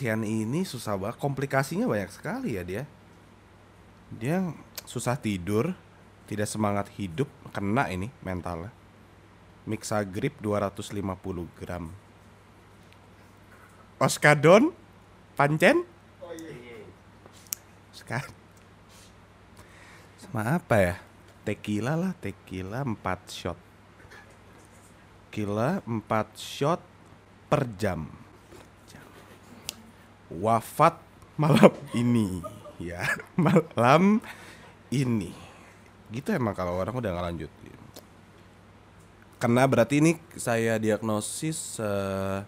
[0.00, 2.88] Pasien ini susah banget, komplikasinya banyak sekali ya dia.
[4.08, 4.48] Dia
[4.88, 5.76] susah tidur,
[6.24, 8.72] tidak semangat hidup, kena ini mentalnya.
[9.68, 11.04] Mixagrip 250
[11.52, 11.92] gram.
[14.00, 14.72] Oskadon,
[15.36, 15.84] pancen?
[17.92, 18.32] Sekarang
[20.16, 20.96] sama apa ya?
[21.44, 22.96] Tequila lah, tequila 4
[23.28, 23.60] shot.
[25.28, 26.00] Tequila 4
[26.40, 26.80] shot
[27.52, 28.19] per jam.
[30.30, 30.94] Wafat
[31.34, 32.38] malam ini
[32.78, 33.02] ya,
[33.36, 34.22] malam
[34.94, 35.34] ini.
[36.10, 37.50] Gitu emang kalau orang udah nggak lanjut.
[39.40, 42.44] Karena berarti ini saya diagnosis eh,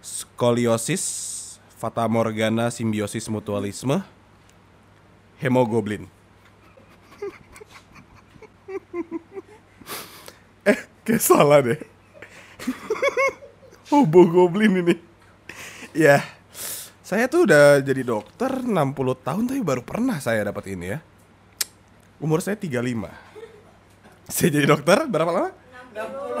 [0.00, 1.04] skoliosis,
[1.76, 4.00] fata morgana, simbiosis mutualisme,
[5.38, 6.08] hemoglobin.
[10.72, 11.76] eh, kayak salah deh.
[13.92, 14.96] Hobo goblin ini.
[15.92, 16.24] Ya,
[17.12, 18.72] saya tuh udah jadi dokter 60
[19.20, 20.98] tahun tapi baru pernah saya dapat ini ya.
[22.16, 22.72] Umur saya 35.
[24.32, 25.52] Saya jadi dokter berapa lama?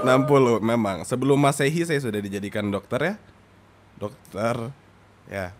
[0.00, 1.04] 60 memang.
[1.04, 3.14] Sebelum Masehi saya sudah dijadikan dokter ya.
[4.00, 4.72] Dokter
[5.28, 5.52] ya.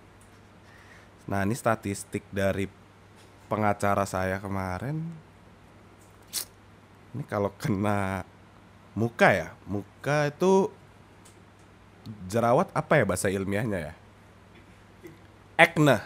[1.29, 2.65] Nah, ini statistik dari
[3.53, 4.97] pengacara saya kemarin.
[7.13, 8.25] Ini kalau kena
[8.97, 10.73] muka ya, muka itu
[12.33, 13.95] jerawat apa ya bahasa ilmiahnya ya?
[15.63, 16.03] Acne.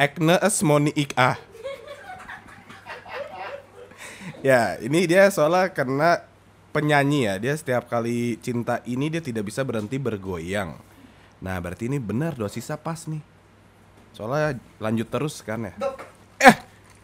[0.00, 1.36] Acne asmoniica.
[4.40, 6.24] ya, ini dia soalnya kena
[6.72, 7.34] penyanyi ya.
[7.36, 10.80] Dia setiap kali cinta ini dia tidak bisa berhenti bergoyang.
[11.44, 13.20] Nah, berarti ini benar dosisnya pas nih.
[14.16, 15.76] Soalnya lanjut terus kan ya.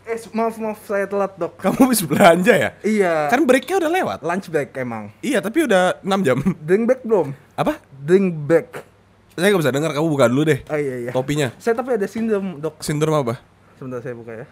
[0.05, 1.61] Eh, maaf maaf saya telat dok.
[1.61, 2.71] Kamu habis belanja ya?
[2.81, 3.29] Iya.
[3.29, 4.19] Kan breaknya udah lewat.
[4.25, 5.13] lunch break emang.
[5.21, 6.39] Iya, tapi udah 6 jam.
[6.61, 7.37] Drink back belum?
[7.57, 7.81] Apa?
[8.01, 8.94] Drink back.
[9.35, 9.91] Saya nggak bisa dengar.
[9.91, 10.63] Kamu buka dulu deh.
[10.71, 11.11] Oh iya iya.
[11.11, 11.49] Topinya.
[11.59, 12.79] Saya tapi ada sindrom dok.
[12.79, 13.43] Sindrom apa?
[13.75, 14.47] Sebentar saya buka ya.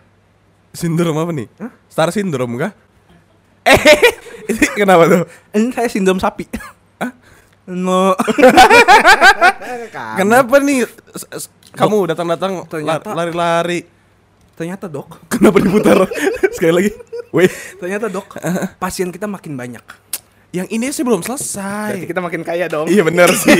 [0.74, 1.46] Sindrom apa nih?
[1.86, 2.72] Star syndrome kah?
[3.62, 3.78] Eh,
[4.50, 5.22] ini kenapa tuh?
[5.54, 6.50] Ini saya sindrom sapi.
[7.62, 8.18] No.
[10.18, 10.82] Kenapa nih?
[11.78, 12.66] Kamu datang-datang
[13.14, 13.86] lari-lari.
[14.58, 15.30] Ternyata dok.
[15.30, 15.94] Kenapa diputar?
[16.58, 16.90] Sekali lagi.
[17.30, 17.48] Wih,
[17.78, 18.34] Ternyata dok.
[18.82, 19.84] Pasien kita makin banyak.
[20.52, 22.04] Yang ini sih belum Berarti selesai.
[22.04, 22.84] kita makin kaya dong.
[22.84, 23.56] Iya bener sih.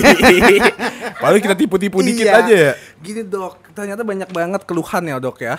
[1.17, 2.39] Paling kita tipu-tipu dikit Iya.
[2.39, 2.73] aja ya.
[2.99, 5.57] Gini dok, ternyata banyak banget keluhan ya dok ya.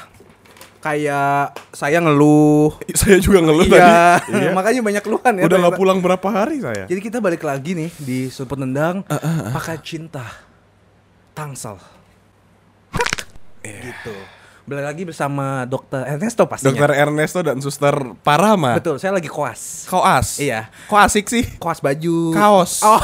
[0.78, 2.78] Kayak saya ngeluh.
[2.94, 3.74] Saya juga ngeluh iya.
[3.74, 4.32] tadi.
[4.38, 4.50] Iya.
[4.52, 5.44] Makanya banyak keluhan ya.
[5.44, 5.82] Udah nggak ternyata.
[5.82, 6.86] pulang berapa hari saya?
[6.86, 9.02] Jadi kita balik lagi nih di sudut penendang
[9.50, 10.30] pakai cinta
[11.34, 11.82] tangsel.
[13.64, 14.16] Gitu.
[14.64, 16.72] Balik lagi bersama dokter Ernesto pastinya.
[16.72, 17.92] Dokter Ernesto dan Suster
[18.24, 18.80] Parama.
[18.80, 19.84] Betul, saya lagi koas.
[19.86, 20.40] Koas.
[20.40, 20.72] Iya.
[20.88, 21.44] Kok asik sih?
[21.60, 22.32] Koas baju.
[22.32, 22.80] Kaos.
[22.80, 22.96] Oh,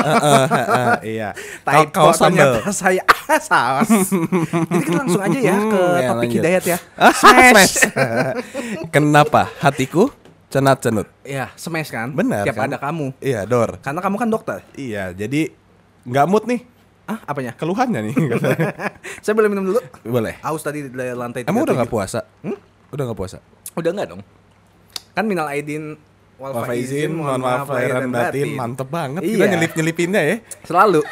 [0.00, 1.28] Heeh, heeh, iya.
[1.60, 2.62] Ka- typo Kaos sambal.
[2.70, 3.90] saya ah, saus.
[3.90, 6.38] Jadi kita langsung aja ya ke Hmm, ya, topik lanjut.
[6.38, 6.78] hidayat ya.
[7.02, 7.50] Ah, Smash.
[7.50, 7.74] smash.
[8.88, 10.14] Kenapa hatiku
[10.46, 11.10] cenat-cenut?
[11.22, 12.14] Iya, smash kan?
[12.14, 12.70] Benar Tiap kan?
[12.70, 13.18] ada kamu.
[13.18, 13.82] Iya, Dor.
[13.82, 14.58] Karena kamu kan dokter.
[14.74, 15.50] Iya, jadi
[16.02, 16.62] nggak mood nih.
[17.10, 17.52] Ah, apanya?
[17.58, 18.14] Keluhannya nih.
[19.24, 19.80] Saya boleh minum dulu?
[20.06, 20.38] Boleh.
[20.40, 21.78] Aus tadi dari lantai Emang udah 37.
[21.82, 22.20] nggak puasa?
[22.94, 23.38] Udah nggak puasa?
[23.74, 24.22] Udah enggak dong?
[25.10, 25.98] Kan minal aidin
[26.38, 28.54] wal faizin, mohon maaf lahir dan batin.
[28.54, 29.50] Mantep banget kita Iya.
[29.50, 30.36] nyelip-nyelipinnya ya.
[30.62, 31.02] Selalu.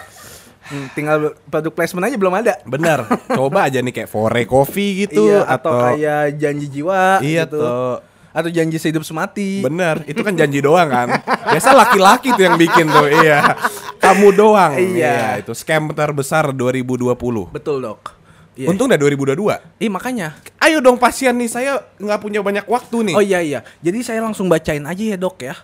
[0.69, 1.17] Hmm, tinggal
[1.49, 2.55] produk placement aja belum ada.
[2.63, 3.09] Benar.
[3.41, 7.59] Coba aja nih kayak Fore Coffee gitu iya, atau, kayak janji jiwa Iya gitu.
[7.59, 7.93] tuh.
[8.31, 9.65] Atau janji sehidup semati.
[9.65, 11.09] Bener, itu kan janji doang kan.
[11.55, 13.57] Biasa laki-laki tuh yang bikin tuh, iya.
[13.99, 14.77] Kamu doang.
[14.77, 15.41] Iya.
[15.41, 17.15] itu scam terbesar 2020.
[17.51, 18.19] Betul, Dok.
[18.59, 18.69] Iya.
[18.69, 19.81] Untung udah 2022.
[19.81, 20.35] Ih, makanya.
[20.59, 23.15] Ayo dong pasien nih, saya nggak punya banyak waktu nih.
[23.15, 23.61] Oh iya iya.
[23.81, 25.55] Jadi saya langsung bacain aja ya, Dok ya.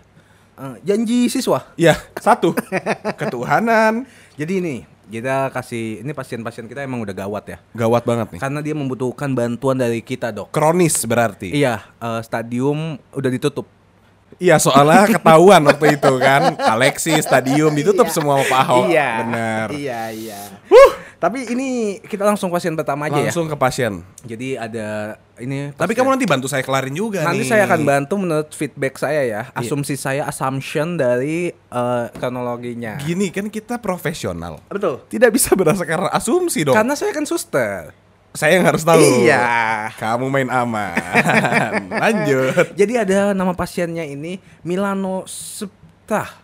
[0.55, 1.67] Eh, janji siswa.
[1.75, 2.55] Ya, satu.
[3.19, 4.07] Ketuhanan.
[4.39, 4.77] Jadi ini
[5.09, 7.59] kita kasih ini pasien-pasien kita emang udah gawat ya.
[7.77, 8.41] Gawat banget nih.
[8.41, 10.53] Karena dia membutuhkan bantuan dari kita, Dok.
[10.53, 11.53] Kronis berarti.
[11.53, 13.67] Iya, eh, stadium udah ditutup.
[14.43, 16.59] Iya, soalnya ketahuan waktu itu kan.
[16.59, 18.85] Alexis, stadium ditutup semua sama Pak Ahok.
[18.91, 19.11] Iya.
[19.23, 19.67] Bener.
[19.71, 20.41] Iya, iya.
[21.25, 21.69] Tapi ini
[22.05, 24.05] kita langsung pasien pertama aja Langsung ke pasien.
[24.21, 24.37] ya.
[24.37, 27.49] Jadi ada ini Tapi kamu nanti bantu saya kelarin juga nanti nih.
[27.49, 33.01] saya akan bantu menurut feedback saya ya, asumsi saya assumption dari eh, kronologinya.
[33.01, 34.61] Gini kan kita profesional.
[34.69, 35.01] Betul.
[35.09, 36.77] Tidak bisa berdasarkan asumsi dong.
[36.77, 37.97] Karena saya kan suster.
[38.37, 39.01] Saya yang harus tahu.
[39.25, 39.41] Iya.
[39.97, 40.93] Kamu main aman.
[42.05, 42.77] Lanjut.
[42.77, 46.37] Jadi ada nama pasiennya ini Milanosepta.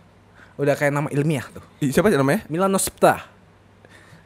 [0.57, 1.61] Udah kayak nama ilmiah tuh.
[1.85, 2.49] Siapa sih namanya?
[2.49, 3.13] Milanosepta.
[3.13, 3.30] Sa-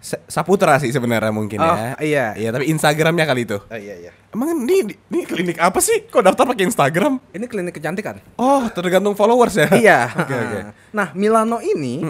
[0.06, 1.98] Saputra sih sebenarnya mungkin Oh, ya.
[1.98, 2.26] iya.
[2.38, 3.58] Iya, tapi Instagramnya kali itu.
[3.58, 4.12] Oh iya iya.
[4.30, 6.06] Emang ini ini klinik apa sih?
[6.06, 7.18] Kok daftar pakai Instagram?
[7.34, 8.22] Ini klinik kecantikan.
[8.36, 9.68] Oh, tergantung followers ya.
[9.74, 10.00] iya.
[10.22, 10.60] Oke, oke.
[10.92, 12.06] Nah, Milano ini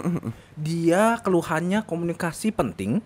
[0.52, 3.00] dia keluhannya komunikasi penting,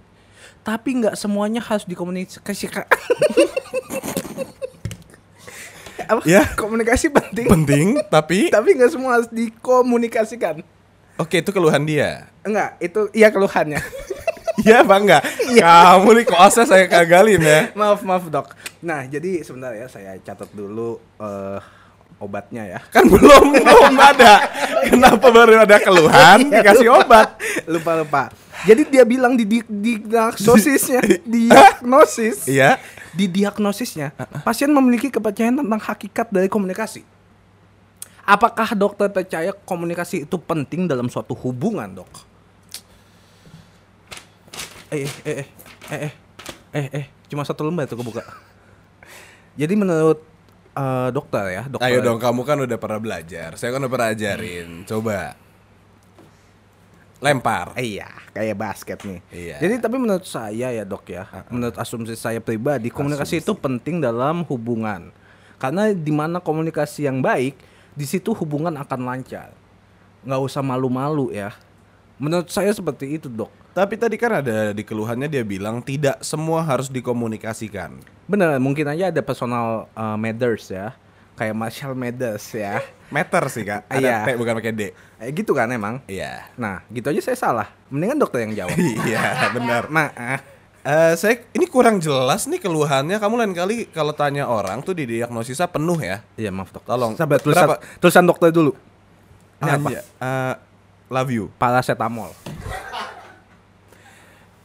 [0.61, 2.83] tapi nggak semuanya harus dikomunikasikan.
[6.11, 6.27] Apa?
[6.27, 6.43] Ya.
[6.59, 10.67] Komunikasi penting, Penting, tapi tapi nggak semua harus dikomunikasikan.
[11.15, 12.27] oke itu keluhan dia.
[12.43, 13.79] Enggak, itu iya keluhannya.
[14.61, 15.23] Iya apa enggak?
[15.57, 17.61] Kamu nih kosnya saya gagalin ya.
[17.73, 18.53] maaf maaf dok.
[18.81, 21.59] Nah jadi sebentar ya saya catat dulu eh,
[22.19, 22.81] obatnya ya.
[22.93, 24.45] Kan belum belum ada.
[24.87, 27.37] Kenapa baru ada keluhan dikasih obat?
[27.65, 28.23] lupa lupa.
[28.61, 32.77] Jadi dia bilang di, di, di diagnosisnya, diagnosis, Iya.
[33.17, 34.13] di diagnosisnya,
[34.45, 37.01] pasien memiliki kepercayaan tentang hakikat dari komunikasi.
[38.21, 42.13] Apakah dokter percaya komunikasi itu penting dalam suatu hubungan, dok?
[44.91, 45.47] Eh, eh, eh,
[45.87, 46.13] eh, eh,
[46.75, 48.27] eh, eh, cuma satu lembar tuh kebuka.
[49.55, 50.19] Jadi menurut
[50.75, 51.87] eh, dokter ya, dokter.
[51.87, 53.55] Ayo dong, kamu kan udah pernah belajar.
[53.55, 54.83] Saya kan udah pernah ajarin.
[54.83, 55.39] Coba.
[57.21, 57.77] Lempar.
[57.77, 59.21] Iya, kayak basket nih.
[59.31, 59.57] Iya.
[59.61, 64.43] Jadi tapi menurut saya ya dok ya, menurut asumsi saya pribadi, komunikasi itu penting dalam
[64.49, 65.13] hubungan.
[65.61, 67.61] Karena di mana komunikasi yang baik,
[67.93, 69.53] di situ hubungan akan lancar.
[70.25, 71.53] Nggak usah malu-malu ya.
[72.17, 73.53] Menurut saya seperti itu dok.
[73.71, 78.03] Tapi tadi kan ada di keluhannya dia bilang tidak semua harus dikomunikasikan.
[78.27, 80.91] Bener, mungkin aja ada personal uh, matters ya,
[81.35, 82.83] kayak Marshall Mathers ya.
[83.11, 83.87] Meter sih kak.
[83.87, 84.17] Ada Iya.
[84.23, 84.83] T bukan pakai D.
[85.19, 85.99] Eh, gitu kan emang.
[86.07, 86.47] Iya.
[86.55, 87.69] Nah, gitu aja saya salah.
[87.89, 88.75] Mendingan dokter yang jawab.
[89.07, 89.91] Iya benar.
[89.91, 90.41] Maaf.
[90.81, 93.19] Eh, saya ini kurang jelas nih keluhannya.
[93.19, 96.23] Kamu lain kali kalau tanya orang tuh di diagnosisnya penuh ya.
[96.35, 96.87] Iya maaf dok.
[96.87, 97.19] Tolong.
[97.19, 97.83] Sabar tulisan, Berapa?
[97.99, 98.73] tulisan dokter dulu.
[99.59, 99.89] Ini apa?
[99.91, 100.55] Anja- eh,
[101.09, 101.45] love you.
[101.55, 102.31] Paracetamol.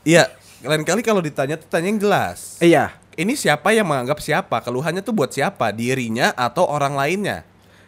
[0.06, 0.30] Iya.
[0.62, 2.58] Lain kali kalau ditanya tuh tanya yang jelas.
[2.58, 2.94] Iya.
[3.16, 4.60] Ini siapa yang menganggap siapa?
[4.60, 5.72] Keluhannya tuh buat siapa?
[5.72, 7.42] Dirinya atau orang lainnya?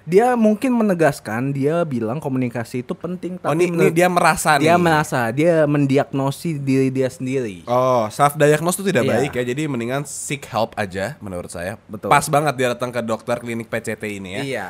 [0.08, 4.56] Dia mungkin menegaskan dia bilang komunikasi itu penting Oh, tapi ini, ini menurut- dia merasa
[4.56, 4.80] dia nih.
[4.80, 7.68] merasa dia mendiagnosi diri dia sendiri.
[7.68, 9.12] Oh, self diagnose itu tidak Iya.
[9.20, 9.44] baik ya.
[9.46, 11.76] Jadi mendingan seek help aja menurut saya.
[11.86, 12.08] Betul.
[12.08, 14.42] Pas banget dia datang ke dokter klinik PCT ini ya.
[14.42, 14.70] Iya.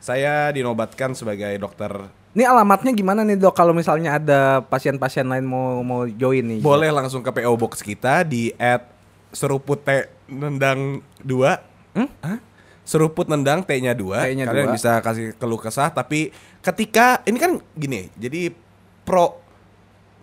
[0.00, 2.08] Saya dinobatkan sebagai dokter.
[2.30, 6.60] Ini alamatnya gimana nih dok kalau misalnya ada pasien-pasien lain mau mau join nih?
[6.62, 8.86] Boleh langsung ke PO Box kita di at
[9.34, 11.98] seruput T nendang 2.
[11.98, 12.06] Hmm?
[12.22, 12.38] Hah?
[12.86, 14.30] Seruput nendang T-nya 2.
[14.30, 14.74] T-nya Kalian dua.
[14.74, 16.30] bisa kasih keluh kesah tapi
[16.62, 18.10] ketika ini kan gini.
[18.14, 18.54] Jadi
[19.02, 19.38] pro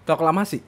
[0.07, 0.63] Proklamasi.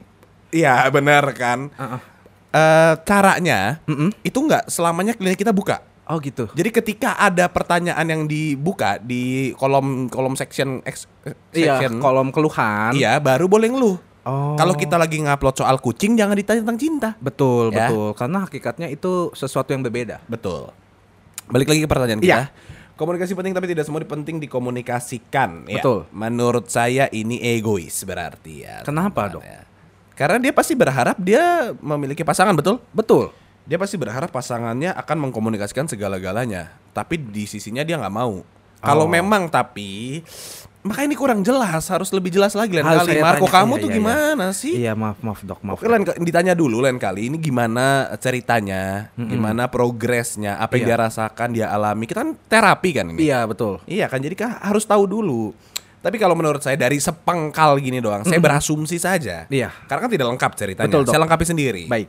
[0.51, 1.71] iya benar kan.
[1.71, 2.01] Heeh.
[2.49, 4.09] Eh, caranya Mm-mm.
[4.25, 5.79] itu nggak selamanya klinik kita buka.
[6.09, 6.49] Oh gitu.
[6.49, 11.05] Jadi ketika ada pertanyaan yang dibuka di kolom kolom section ex,
[11.53, 12.97] Iya, section, kolom keluhan.
[12.97, 13.97] iya baru boleh ngeluh.
[14.25, 14.57] Oh.
[14.57, 17.09] Kalau kita lagi ngupload soal kucing jangan ditanya tentang cinta.
[17.21, 17.87] betul, Ya.
[17.87, 18.17] betul.
[18.17, 20.17] Karena hakikatnya itu sesuatu yang berbeda.
[20.25, 20.73] Betul.
[21.45, 22.25] Balik lagi ke pertanyaan kita.
[22.25, 22.41] Iya.
[22.93, 25.69] Komunikasi penting tapi tidak semua penting dikomunikasikan.
[25.69, 25.77] ya.
[25.79, 26.09] Betul.
[26.09, 28.81] Menurut saya ini egois berarti ya.
[28.81, 29.61] Kenapa, teman-teman ya.
[30.13, 32.83] Karena dia pasti berharap dia memiliki pasangan betul.
[32.91, 33.31] Betul.
[33.69, 36.73] Dia pasti berharap pasangannya akan mengkomunikasikan segala-galanya.
[36.89, 38.41] Tapi di sisinya dia nggak mau.
[38.81, 39.11] Kalau Oh.
[39.11, 40.23] memang tapi
[40.79, 43.19] maka ini kurang jelas, harus lebih jelas lagi lain Harus kali.
[43.19, 43.55] Marco tanya.
[43.61, 44.73] kamu Iya, tuh iya, gimana sih?
[44.79, 45.75] Iya, maaf, maaf dok, maaf.
[45.77, 50.89] Oke lain ditanya dulu lain kali ini gimana ceritanya, gimana progresnya, apa yang Iya.
[50.89, 52.07] dia rasakan, dia alami.
[52.07, 53.27] Kita kan terapi kan ini.
[53.27, 53.83] Iya, betul.
[53.85, 55.51] Iya kan jadi kan harus tahu dulu.
[55.99, 59.43] Tapi kalau menurut saya dari sepengkal gini doang, saya berasumsi saja.
[59.51, 59.69] Iya.
[59.85, 60.87] Karena kan tidak lengkap ceritanya.
[60.87, 61.11] Betul, Dok.
[61.11, 61.83] saya lengkapi sendiri.
[61.91, 62.07] Baik.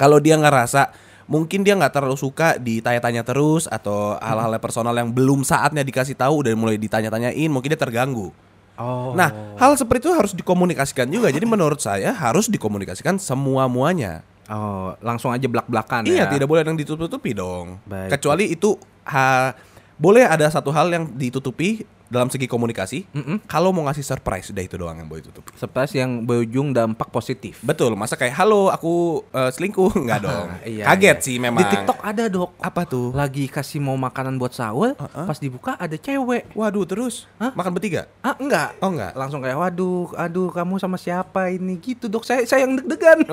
[0.00, 0.96] Kalau dia ngerasa
[1.28, 6.40] mungkin dia nggak terlalu suka ditanya-tanya terus atau hal-hal personal yang belum saatnya dikasih tahu
[6.40, 8.32] udah mulai ditanya-tanyain, mungkin dia terganggu.
[8.80, 9.12] Oh.
[9.12, 9.28] Nah,
[9.60, 11.28] hal seperti itu harus dikomunikasikan juga.
[11.28, 14.24] Jadi menurut saya harus dikomunikasikan semua muanya.
[14.50, 16.32] Oh, langsung aja belak-belakan Iya, ya.
[16.32, 17.78] tidak boleh ada yang ditutup-tutupi dong.
[17.86, 18.18] Baik.
[18.18, 18.74] Kecuali itu
[19.06, 19.54] ha,
[20.00, 23.06] boleh ada satu hal yang ditutupi dalam segi komunikasi.
[23.46, 25.54] Kalau mau ngasih surprise, udah itu doang yang boleh ditutupi.
[25.54, 27.62] Surprise yang berujung dampak positif.
[27.62, 30.48] Betul, masa kayak halo aku eh, selingkuh nggak dong?
[30.60, 31.24] Iya, Kaget iya.
[31.24, 31.62] sih memang.
[31.62, 32.50] Di TikTok ada, Dok.
[32.58, 33.14] apa tuh?
[33.14, 36.50] Lagi kasih mau makanan buat sahur, pas dibuka ada cewek.
[36.52, 37.54] Waduh, terus Hah?
[37.54, 38.10] makan bertiga?
[38.20, 38.74] Ah, enggak.
[38.82, 39.14] Oh enggak.
[39.14, 42.26] Langsung kayak waduh, aduh kamu sama siapa ini gitu, Dok.
[42.26, 43.22] Saya saya yang deg-degan.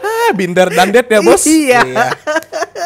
[0.00, 1.42] Ah, binder dandet ya bos.
[1.46, 1.82] Iya.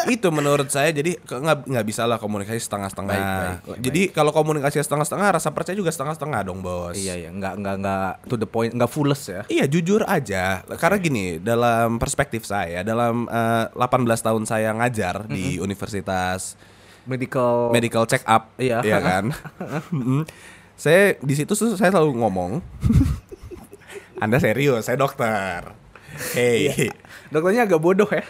[0.05, 3.17] Itu menurut saya jadi nggak nggak bisa lah komunikasi setengah-setengah.
[3.61, 6.93] Baik, jadi kalau komunikasi setengah-setengah, rasa percaya juga setengah-setengah dong bos.
[6.93, 9.41] iya, iya, enggak enggak enggak to the point, enggak fulles ya.
[9.47, 13.81] Iya jujur aja karena gini dalam perspektif saya dalam eh, 18
[14.21, 16.53] tahun saya ngajar di Universitas
[17.03, 18.81] Medical Medical Check Up Iya.
[18.81, 19.25] ya kan.
[19.89, 20.23] Mm.
[20.75, 22.59] saya di situ saya selalu ngomong
[24.15, 25.75] Anda serius, saya dokter.
[26.31, 26.87] Hey,
[27.27, 28.23] Dokternya agak bodoh ya.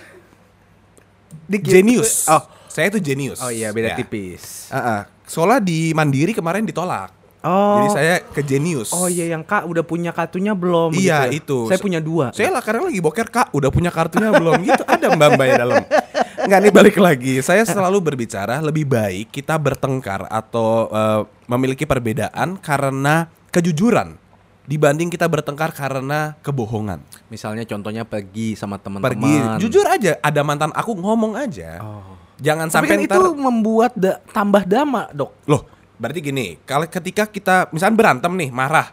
[1.46, 1.72] Dikit.
[1.72, 2.26] genius.
[2.28, 3.40] Oh, saya tuh genius.
[3.40, 3.98] oh iya beda Ya.
[3.98, 4.68] tipis.
[4.70, 5.02] Ah, ah.
[5.26, 7.16] Soalnya di Mandiri kemarin ditolak.
[7.46, 7.78] Oh.
[7.78, 8.90] Jadi saya ke Genius.
[8.90, 10.90] Oh iya yang Kak udah punya kartunya belum?
[10.98, 11.38] Iya, gitu ya?
[11.38, 11.58] itu.
[11.70, 12.34] Saya punya dua.
[12.34, 14.82] Saya lah karena lagi boker kak, udah punya kartunya belum gitu.
[14.82, 15.78] Ada mbak mbak ya dalam.
[16.42, 17.34] Nggak nih balik lagi.
[17.46, 24.18] Saya selalu berbicara lebih baik kita bertengkar atau eh, memiliki perbedaan karena kejujuran
[24.66, 27.02] dibanding kita bertengkar karena kebohongan.
[27.30, 29.06] Misalnya contohnya pergi sama teman-teman.
[29.06, 29.34] Pergi,
[29.66, 30.18] jujur aja.
[30.20, 31.82] Ada mantan aku ngomong aja.
[31.82, 32.18] Oh.
[32.36, 33.16] Jangan Tapi sampai kan ntar.
[33.16, 35.32] itu membuat da- tambah dama, Dok.
[35.48, 35.62] Loh,
[35.96, 36.60] berarti gini.
[36.68, 38.92] Kalau ketika kita misalnya berantem nih, marah.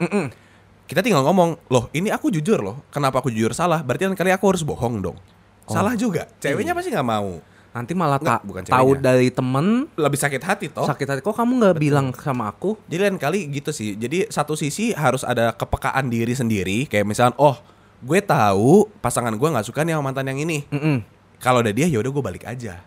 [0.87, 2.85] Kita tinggal ngomong, loh ini aku jujur loh.
[2.93, 3.81] Kenapa aku jujur salah?
[3.81, 5.17] Berarti kan kali aku harus bohong dong.
[5.65, 6.29] Salah juga.
[6.37, 7.41] Ceweknya pasti nggak mau.
[7.73, 10.85] Nanti malah tak bukan tahu dari temen Lebih sakit hati toh.
[10.85, 11.21] sakit hati.
[11.25, 12.77] Kok kamu nggak bilang sama aku?
[12.85, 13.97] Jadi lain kali gitu sih.
[13.97, 16.85] Jadi satu sisi harus ada kepekaan diri sendiri.
[16.85, 17.57] Kayak misalnya, oh
[18.05, 20.69] gue tahu pasangan gue nggak suka nih sama mantan yang ini.
[20.69, 21.01] Mm-mm.
[21.41, 22.85] Kalau ada dia ya udah gue balik aja.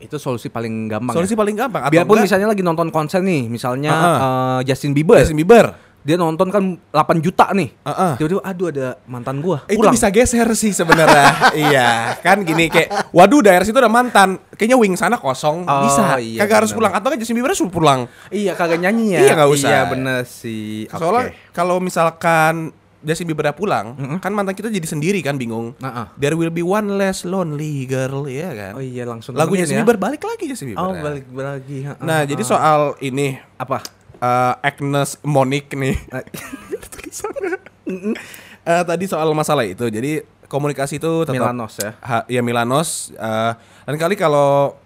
[0.00, 1.16] Itu solusi paling gampang.
[1.16, 1.40] Solusi ya?
[1.40, 1.82] paling gampang.
[1.84, 4.18] Atau Biarpun enggak, misalnya lagi nonton konser nih, misalnya Heeh.
[4.20, 5.72] eh, Justin Bieber, Justin Bieber.
[6.08, 7.68] Dia nonton kan 8 juta nih.
[7.84, 8.12] Heeh.
[8.16, 9.60] Tiba-tiba aduh ada mantan gua.
[9.68, 9.92] Itu Pulang.
[9.92, 11.52] bisa geser sih sebenarnya.
[11.68, 14.40] iya, kan gini kayak waduh daerah situ ada mantan.
[14.56, 15.68] Kayaknya wing sana kosong.
[15.68, 16.16] Oh, bisa.
[16.16, 18.08] iya, Kagak harus pulang atau kan Justin Bieber suruh pulang.
[18.32, 19.20] Iya kagak nyanyi ya.
[19.20, 19.68] Iya, nggak usah.
[19.68, 20.88] Iya bener sih.
[20.88, 25.76] Soalnya kalau misalkan Justin Bieber pulang, kan mantan kita jadi sendiri kan bingung.
[25.78, 26.06] Heeh.
[26.18, 28.72] There will be one less lonely girl, ya kan?
[28.74, 29.84] Oh iya langsung Lagu nemenin Justin ya.
[29.86, 30.82] Bieber balik lagi Justin Bieber.
[30.82, 31.84] Oh balik lagi.
[31.86, 33.97] heeh, Nah, jadi soal ini apa?
[34.18, 35.96] Eh, Agnes Monique nih.
[36.88, 37.56] Tulisannya.
[38.62, 39.80] Eh, tadi soal masalah itu.
[39.82, 41.96] Jadi komunikasi itu tetap Milanos ya.
[41.98, 43.08] Ha, ya Milanos.
[43.10, 44.76] eh, dan kali kalau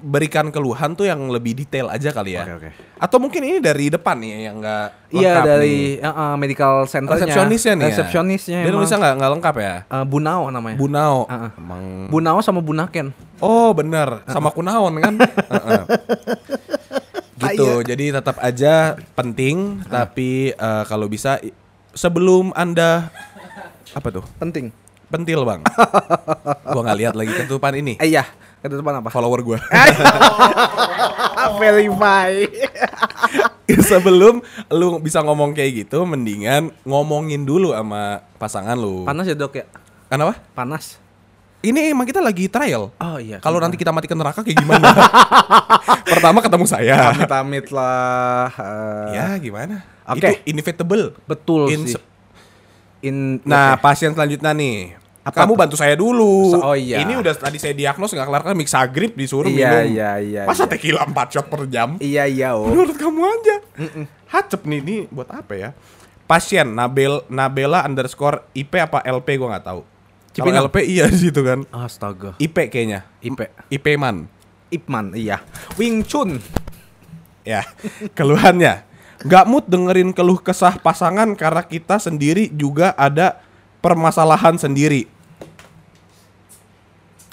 [0.00, 2.44] berikan keluhan tuh yang lebih detail aja kali ya.
[2.44, 2.70] Oke, oke.
[2.96, 7.28] Atau mungkin ini dari depan nih yang enggak Iya dari eh, eh, medical centernya.
[7.28, 7.84] resepsionisnya nih.
[7.84, 7.88] ya?
[7.92, 8.76] Resepsionisnya Dia emang.
[8.80, 9.74] nulisnya nggak nggak lengkap ya.
[9.84, 10.76] Eh, Bunao namanya.
[10.76, 11.18] Bunao.
[11.24, 11.50] Heeh.
[11.56, 11.82] Emang.
[12.08, 13.12] Bunao sama Bunaken.
[13.38, 15.14] Oh bener, sama kunaon kan?
[15.52, 15.82] Heeh.
[17.38, 17.82] Gitu.
[17.82, 21.38] Jadi tetap aja penting, tapi eh, kalau bisa
[21.94, 23.10] sebelum anda
[23.94, 24.24] apa tuh?
[24.42, 24.74] Penting.
[25.08, 25.62] Pentil bang.
[26.74, 27.94] gua nggak lihat lagi ketutupan ini.
[28.02, 28.26] Eh iya,
[28.64, 29.08] ketutupan apa?
[29.14, 29.58] Follower gua.
[31.60, 32.32] Verify.
[33.90, 34.42] sebelum
[34.74, 39.06] lu bisa ngomong kayak gitu, mendingan ngomongin dulu sama pasangan lu.
[39.06, 39.64] Panas ya dok ya?
[40.10, 40.40] Kenapa?
[40.56, 41.03] Panas.
[41.64, 42.92] Ini emang kita lagi trial.
[42.92, 43.40] Oh iya.
[43.40, 44.84] Kalau nanti kita mati ke neraka kayak gimana?
[46.12, 47.08] Pertama ketemu saya.
[47.10, 48.52] amit-amit lah.
[48.52, 49.80] eh, Ya gimana?
[50.04, 50.20] Oke.
[50.20, 51.16] Itu inevitable.
[51.24, 51.96] Betul In- sih.
[53.02, 53.82] In Nah, oke.
[53.82, 55.00] pasien selanjutnya nih.
[55.24, 56.52] Apa Kamu bantu saya dulu.
[56.52, 57.00] So- oh iya.
[57.00, 59.84] Ini udah tadi saya diagnos nggak kelar kan mixagrip disuruh Iya, minum.
[59.90, 60.70] iya, iya, Masa iya.
[60.70, 61.96] tequila 4 shot per jam?
[61.96, 62.68] Iya iya oh.
[62.68, 63.56] Menurut kamu aja.
[64.28, 65.70] Hacep nih ini buat apa ya?
[66.24, 69.80] Pasien Nabel Nabela underscore IP apa LP gua nggak tahu.
[70.34, 70.66] Kalau Cipinang.
[70.66, 71.62] LP iya di situ kan.
[71.70, 72.34] Astaga.
[72.42, 73.06] IP kayaknya.
[73.22, 73.38] IP.
[73.70, 74.26] IP man.
[74.74, 75.38] Ipman, iya.
[75.78, 76.42] Wing Chun.
[77.46, 77.62] Ya,
[78.18, 78.82] keluhannya.
[79.22, 83.38] Gak mood dengerin keluh kesah pasangan karena kita sendiri juga ada
[83.78, 85.06] permasalahan sendiri.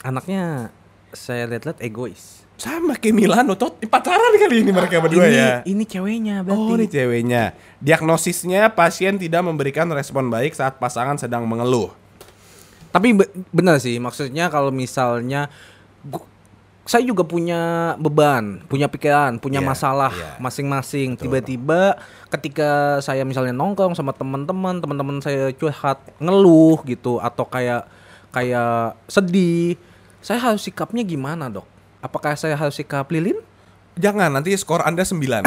[0.05, 0.69] Anaknya
[1.09, 2.45] saya lihat-lihat egois.
[2.61, 5.65] Sama kayak Milano, tuh pacaran kali ini mereka berdua ini, ya.
[5.65, 6.61] Ini ceweknya berarti.
[6.61, 7.57] Oh, ini ceweknya.
[7.81, 11.89] Diagnosisnya pasien tidak memberikan respon baik saat pasangan sedang mengeluh.
[12.91, 15.47] Tapi be- benar sih, maksudnya kalau misalnya
[16.03, 16.27] gu-
[16.81, 20.35] saya juga punya beban, punya pikiran, punya Iya, masalah iya.
[20.37, 21.15] masing-masing.
[21.15, 21.95] Tiba-tiba
[22.27, 27.87] ketika saya misalnya nongkrong sama teman-teman, teman-teman saya curhat, ngeluh gitu atau kayak
[28.29, 29.79] kayak sedih,
[30.19, 31.67] saya harus sikapnya gimana, Dok?
[32.01, 33.37] Apakah saya harus sikap lilin?
[33.93, 35.19] Jangan nanti skor Anda 9.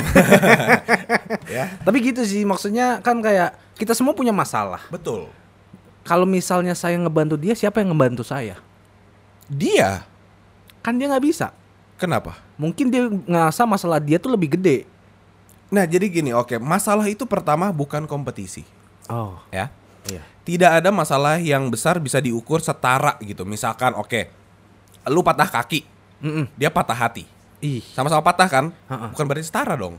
[1.50, 4.80] ya, Tapi gitu sih, maksudnya kan kayak kita semua punya masalah.
[4.88, 5.28] betul.
[6.04, 8.60] Kalau misalnya saya ngebantu dia, siapa yang ngebantu saya?
[9.48, 10.04] Dia
[10.80, 11.48] Kan dia nggak bisa.
[11.96, 12.36] kenapa?
[12.60, 14.84] Mungkin dia ngerasa masalah dia tuh lebih gede.
[15.72, 18.62] Nah, jadi gini, oke, masalah itu pertama bukan kompetisi,
[19.08, 19.72] Oh, ya.
[20.06, 20.20] iya.
[20.44, 23.48] Tidak ada masalah yang besar bisa diukur setara gitu.
[23.48, 24.28] Misalkan oke,
[25.08, 25.88] lu patah kaki,
[26.20, 26.44] Mm-mm.
[26.54, 27.24] dia patah hati.
[27.58, 28.64] Ih, Sama-sama patah kan?
[28.86, 29.08] Ha-ha.
[29.16, 29.96] Bukan berarti setara dong.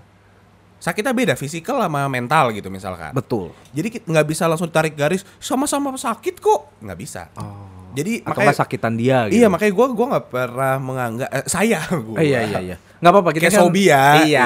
[0.77, 3.09] Sakitnya beda, fisikal sama mental gitu misalkan.
[3.11, 3.55] betul.
[3.71, 7.31] Jadi nggak bisa langsung tarik garis sama-sama sakit kok, nggak bisa.
[7.35, 7.73] Oh.
[7.95, 9.39] Jadi Atau makanya sakitan dia gitu.
[9.39, 12.19] iya makanya gue gua nggak pernah menganggap eh, saya gua.
[12.19, 12.75] Iya iya iya.
[12.99, 14.03] Nggak apa-apa kita Kayak kan- Sobi ya.
[14.19, 14.45] Iya.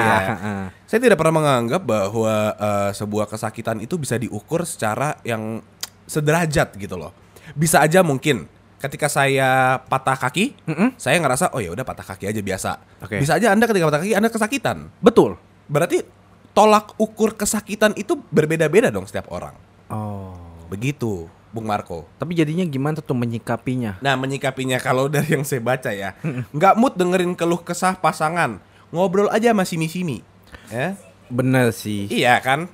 [0.86, 5.60] Saya tidak pernah menganggap bahwa eh, sebuah kesakitan itu bisa diukur secara yang
[6.06, 7.10] sederajat gitu loh.
[7.52, 8.46] Bisa aja mungkin
[8.78, 10.94] ketika saya patah kaki, Mm-mm.
[10.94, 12.70] saya ngerasa oh ya udah patah kaki aja biasa.
[13.02, 13.18] Oke.
[13.18, 14.94] Bisa aja Anda ketika patah kaki Anda kesakitan.
[15.00, 15.34] Betul.
[15.66, 16.06] Berarti
[16.52, 19.54] tolak ukur kesakitan itu berbeda-beda dong setiap orang.
[19.90, 20.38] Oh.
[20.70, 22.06] begitu, Bung Marco.
[22.14, 23.98] Tapi jadinya gimana tuh menyikapinya?
[23.98, 26.14] Nah, menyikapinya kalau dari yang saya baca ya,
[26.54, 28.62] nggak mood dengerin keluh kesah pasangan,
[28.94, 30.22] ngobrol aja sama simi-simi.
[30.70, 30.94] Ya.
[31.30, 32.10] Bener sih.
[32.10, 32.66] Iya kan?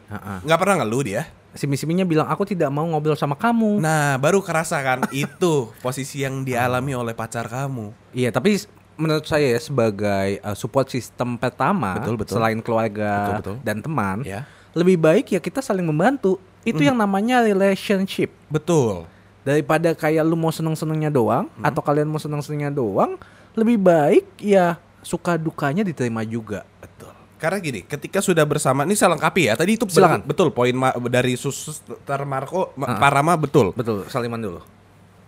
[0.44, 1.28] Nggak pernah ngeluh dia.
[1.56, 3.80] Simi-siminya bilang aku tidak mau ngobrol sama kamu.
[3.80, 7.96] Nah, baru kerasa kan itu posisi yang dialami oleh pacar kamu.
[8.12, 8.60] Iya, tapi
[8.96, 12.34] menurut saya ya sebagai uh, support system pertama Betul, betul.
[12.34, 13.56] selain keluarga Betul, betul.
[13.62, 14.48] dan teman, Ya.
[14.72, 16.36] lebih baik ya kita saling membantu.
[16.62, 18.34] Itu yang namanya relationship.
[18.46, 19.06] Betul.
[19.40, 21.62] Daripada kayak lu mau seneng-senengnya doang Hmm.
[21.62, 23.14] atau kalian mau seneng-senengnya doang,
[23.52, 26.66] lebih baik ya suka dukanya diterima juga.
[26.76, 27.14] Betul.
[27.36, 29.54] Karena gini, ketika sudah bersama, ini saya lengkapi ya.
[29.54, 30.24] Tadi itu Silakan.
[30.24, 31.86] betul, betul poin ma- dari Suster
[32.24, 33.70] Marco, Ma- Parama betul.
[33.70, 34.60] Betul, saliman dulu.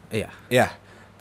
[0.08, 0.32] Iya.
[0.48, 0.72] Ya,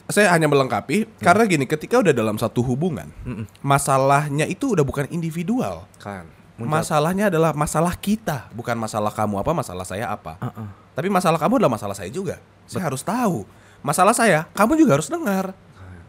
[0.07, 3.11] saya hanya melengkapi karena gini, ketika udah dalam satu hubungan,
[3.59, 5.87] masalahnya itu udah bukan individual.
[5.99, 6.27] Kan.
[6.57, 10.41] Masalahnya adalah masalah kita, bukan masalah kamu apa, masalah saya apa.
[10.41, 10.69] Uh-uh.
[10.97, 12.41] Tapi masalah kamu adalah masalah saya juga.
[12.65, 13.45] Saya harus tahu.
[13.85, 15.53] Masalah saya, kamu juga harus dengar.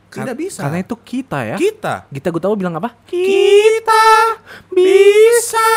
[0.08, 0.64] Tidak bisa.
[0.64, 1.56] Karena itu kita ya.
[1.60, 2.08] kita.
[2.08, 2.96] Gita Gutawa bilang apa?
[3.04, 4.40] Kita
[4.72, 5.68] bisa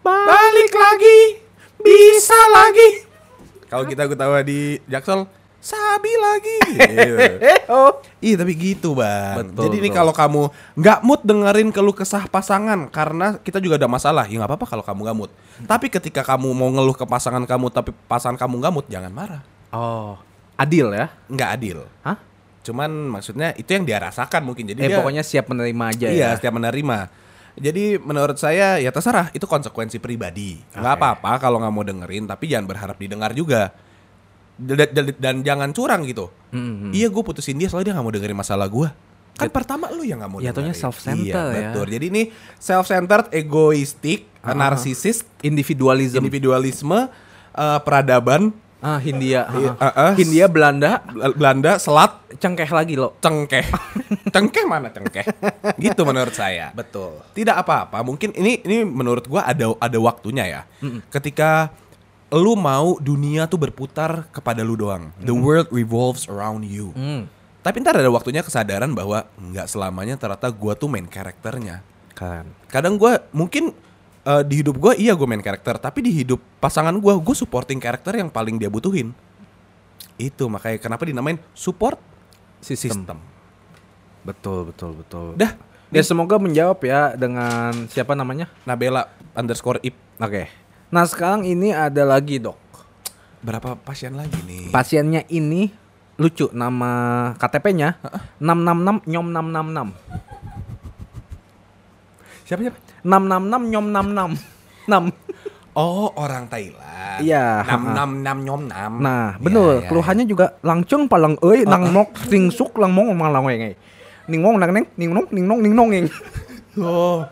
[0.00, 1.20] balik lagi,
[1.84, 3.04] bisa lagi.
[3.68, 5.28] Kalau kita ketawa di Jaksel,
[5.60, 6.58] sabi lagi.
[7.66, 7.98] Oh.
[8.22, 9.42] Iya tapi gitu bang.
[9.42, 13.90] Betul, Jadi ini kalau kamu nggak mood dengerin keluh kesah pasangan karena kita juga ada
[13.90, 14.22] masalah.
[14.30, 15.30] Ya nggak apa-apa kalau kamu nggak mood.
[15.66, 19.42] Tapi ketika kamu mau ngeluh ke pasangan kamu tapi pasangan kamu nggak mood, jangan marah.
[19.74, 20.14] Oh.
[20.54, 21.10] Adil ya?
[21.26, 21.78] Nggak adil.
[22.06, 22.22] Hah?
[22.62, 24.70] Cuman maksudnya itu yang dia rasakan mungkin.
[24.70, 26.36] Jadi Eh dia, pokoknya siap menerima aja iya ya.
[26.38, 26.98] setiap menerima.
[27.56, 30.62] Jadi menurut saya ya terserah itu konsekuensi pribadi.
[30.70, 31.00] Nggak Oke.
[31.02, 33.74] apa-apa kalau nggak mau dengerin tapi jangan berharap didengar juga.
[34.56, 36.32] Dan, dan- dan jangan curang gitu.
[36.48, 36.88] Mm-mm.
[36.90, 38.88] Iya gue putusin dia soalnya dia nggak mau dengerin masalah gue.
[39.34, 40.72] Kan pertama lu yang nggak mau Ya, dengerin.
[40.74, 41.60] self-centered iya, ya.
[41.68, 41.86] betul.
[41.90, 42.22] Jadi ini
[42.56, 44.54] self-centered, egoistik, Ah.
[44.54, 46.18] narsisis, Individualism.
[46.18, 47.12] individualisme,
[47.52, 49.44] eh, peradaban, ah, Hindia.
[49.44, 49.76] Ah.
[49.78, 50.12] ah, ah.
[50.14, 53.12] Hindia Belanda Bel- Belanda, selat, cengkeh lagi lo.
[53.18, 53.66] cengkeh.
[54.32, 55.24] cengkeh mana cengkeh?
[55.76, 56.72] gitu menurut saya.
[56.72, 57.20] Betul.
[57.30, 58.00] Tidak apa-apa.
[58.00, 60.60] Mungkin ini ini menurut gua ada ada waktunya ya.
[61.08, 61.76] Ketika
[62.36, 65.10] lu mau dunia tuh berputar kepada lu doang.
[65.20, 66.92] The world revolves around you.
[66.94, 67.26] Hmm.
[67.64, 71.82] Tapi ntar ada waktunya kesadaran bahwa nggak selamanya ternyata gua tuh main karakternya.
[72.14, 72.46] Kan.
[72.70, 73.74] Kadang gua mungkin
[74.22, 77.82] eh, di hidup gua iya gue main karakter, tapi di hidup pasangan gua gue supporting
[77.82, 79.10] karakter yang paling dia butuhin.
[80.16, 81.98] Itu makanya kenapa dinamain support
[82.62, 83.04] Sistem.
[83.04, 83.18] system.
[84.24, 85.26] Betul, betul, betul.
[85.38, 85.54] Dah,
[85.94, 88.50] Ya semoga menjawab ya dengan siapa namanya?
[88.66, 89.06] Nabela
[89.38, 89.94] underscore ip.
[90.18, 90.50] Oke.
[90.86, 92.56] Nah sekarang ini ada lagi dok.
[93.40, 94.70] Berapa pasien lagi nih?
[94.70, 95.70] Pasiennya ini
[96.16, 96.90] lucu nama
[97.36, 97.98] KTP-nya
[98.38, 99.92] 666 nyom 666.
[102.46, 102.78] Siapa siapa?
[103.02, 104.38] 666 nyom 66.
[104.86, 105.12] 6.
[105.76, 107.20] Oh, orang Thailand.
[107.20, 107.92] Iya, Nam ha-ha.
[107.92, 108.92] nam nam nyom nam.
[108.96, 109.76] Nah, Iya, bener.
[109.76, 113.76] iya, Keluhannya juga langcung palang euy nang mok sing suk lang mong mang lang weng.
[114.24, 116.06] Ning mong nang neng ning nong ning nong ning nong ing.
[116.80, 117.28] Oh.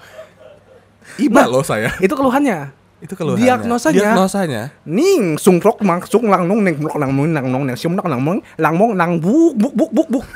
[1.17, 1.89] Iba loh saya.
[2.01, 2.84] Itu keluhannya.
[3.05, 3.45] Itu keluhannya.
[3.45, 4.01] Diagnosanya.
[4.01, 4.63] Diagnosanya.
[4.89, 7.93] Ning sung prok mang sung lang nong ning mok lang mong nang nong nang sium
[7.93, 10.27] nak lang mong lang mong nang buk buk buk buk buk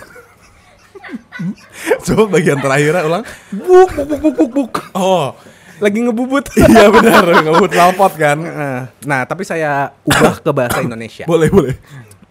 [2.05, 3.25] Coba bagian terakhirnya ulang.
[3.49, 4.73] buk buk buk buk buk buk.
[4.93, 5.33] Oh.
[5.79, 6.45] Lagi ngebubut.
[6.59, 8.37] iya benar, ngebut lalpot kan.
[9.09, 11.25] Nah, tapi saya ubah ke bahasa Indonesia.
[11.25, 11.75] boleh, boleh.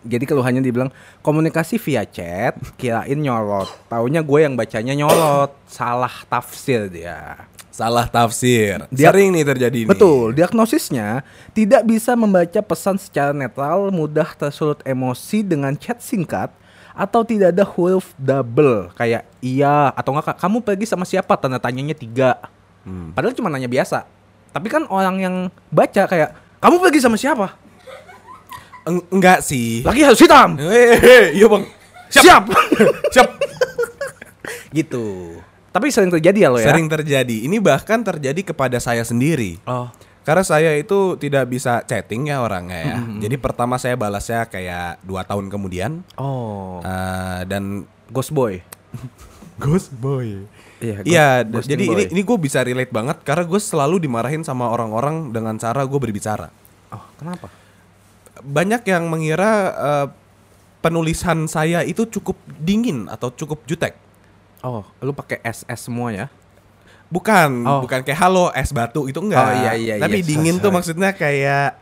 [0.07, 3.67] Jadi keluhannya dibilang komunikasi via chat, kirain nyolot.
[3.89, 7.47] Taunya gue yang bacanya nyolot, salah tafsir dia.
[7.77, 8.89] Salah tafsir.
[8.89, 9.89] Dia- Sering nih terjadi nih.
[9.93, 11.21] Betul, diagnosisnya
[11.53, 16.49] tidak bisa membaca pesan secara netral, mudah tersulut emosi dengan chat singkat
[16.97, 21.61] atau tidak ada huruf double kayak iya atau enggak "Kak, kamu pergi sama siapa tanda
[21.61, 22.41] tanyanya tiga.
[22.81, 23.13] Hmm.
[23.13, 24.09] Padahal cuma nanya biasa.
[24.49, 25.35] Tapi kan orang yang
[25.69, 27.53] baca kayak kamu pergi sama siapa?
[28.89, 29.85] Eng- enggak sih.
[29.85, 30.57] Lagi harus hitam.
[30.57, 31.63] Hehehe, iya bang.
[32.09, 32.43] Siap.
[33.13, 33.29] Siap.
[34.77, 35.37] gitu.
[35.77, 36.73] Tapi sering terjadi ya lo ya.
[36.73, 37.45] Sering terjadi.
[37.45, 39.61] Ini bahkan terjadi kepada saya sendiri.
[39.69, 39.93] Oh.
[40.25, 42.97] Karena saya itu tidak bisa chatting ya orangnya ya.
[43.21, 46.01] Jadi pertama saya balasnya kayak dua tahun kemudian.
[46.17, 46.81] Oh.
[46.81, 48.57] Eh, dan Ghost boy.
[49.61, 50.49] Ghost boy.
[50.81, 50.97] Iya.
[51.05, 51.27] Iya,
[51.61, 51.93] jadi boy.
[51.93, 55.99] ini ini gue bisa relate banget karena gue selalu dimarahin sama orang-orang dengan cara gue
[56.01, 56.49] berbicara.
[56.89, 57.53] Oh, kenapa?
[58.41, 60.07] Banyak yang mengira eh,
[60.81, 64.06] penulisan saya itu cukup dingin atau cukup jutek.
[64.67, 66.27] Oh, lu pakai SS semua ya?
[67.07, 67.79] Bukan, Oh.
[67.79, 69.39] bukan kayak halo es batu itu enggak.
[69.39, 70.27] Oh, iya, iya, Tapi iya.
[70.27, 71.79] dingin Sorry, tuh maksudnya kayak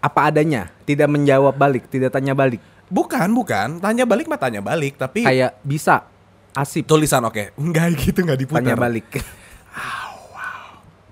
[0.00, 2.58] Apa adanya, tidak menjawab balik, tidak tanya balik.
[2.88, 3.78] bukan, bukan.
[3.78, 6.08] Tanya balik mah tanya balik, tapi Kayak bisa,
[6.52, 7.52] asip, tulisan oke.
[7.60, 8.64] Enggak gitu enggak diputar.
[8.64, 9.06] tanya balik.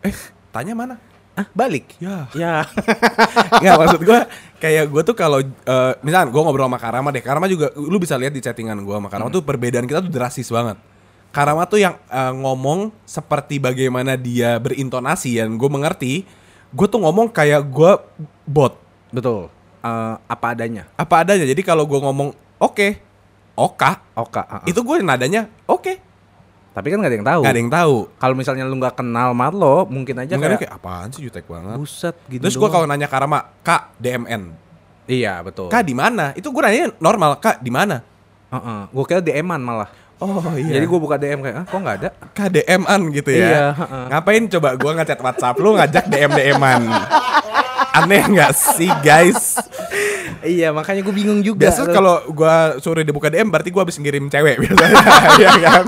[0.01, 0.17] Eh,
[0.51, 0.97] tanya mana?
[1.33, 1.97] ah, balik?
[1.97, 2.29] Ya.
[2.35, 2.65] Ya.
[3.61, 4.21] Enggak maksud gue
[4.59, 8.17] kayak gue tuh kalau eh misalnya gue ngobrol sama Karama deh, Karama juga lu bisa
[8.17, 10.77] lihat di chattingan gue sama Karama tuh perbedaan kita tuh drastis banget.
[11.31, 16.27] Karama tuh yang eh, ngomong seperti bagaimana dia berintonasi dan gue mengerti.
[16.71, 17.93] Gue tuh ngomong kayak gue
[18.45, 18.75] bot
[19.09, 19.51] Betul.
[19.81, 20.87] Eh, apa adanya.
[20.93, 21.43] apa adanya.
[21.45, 22.89] Jadi kalau gue ngomong oke,
[23.53, 24.43] oka, Oka.
[24.43, 24.63] ah, ah.
[24.65, 25.97] itu gue nadanya oke,
[26.71, 27.41] Tapi kan gak ada yang tahu.
[27.43, 27.95] nggak ada yang tahu.
[28.15, 31.75] Kalau misalnya lu nggak kenal Marlo, mungkin aja Mungkin kayak, kayak apaan sih jutek banget.
[31.75, 32.43] buset gitu.
[32.43, 34.55] Terus gue kalau nanya Karama, kak DMN,
[35.07, 35.67] Iya betul.
[35.67, 36.31] kak di mana?
[36.33, 38.07] Itu gue nanya normal, kak di mana?
[38.89, 39.91] Gue kira DM-an malah.
[40.21, 40.77] Oh iya.
[40.77, 42.09] Jadi gue buka DM kayak, ah, kok nggak ada?
[42.37, 43.41] KDM-an gitu ya.
[43.41, 44.05] Iya, heeh.
[44.13, 46.83] Ngapain coba gua ngechat WhatsApp lu ngajak DM DM-an.
[47.97, 49.57] Aneh nggak sih guys?
[50.45, 51.69] iya makanya gue bingung juga.
[51.69, 54.95] Biasa kalau gua suruh dia buka DM berarti gua habis ngirim cewek biasanya.
[55.41, 55.85] Iya kan?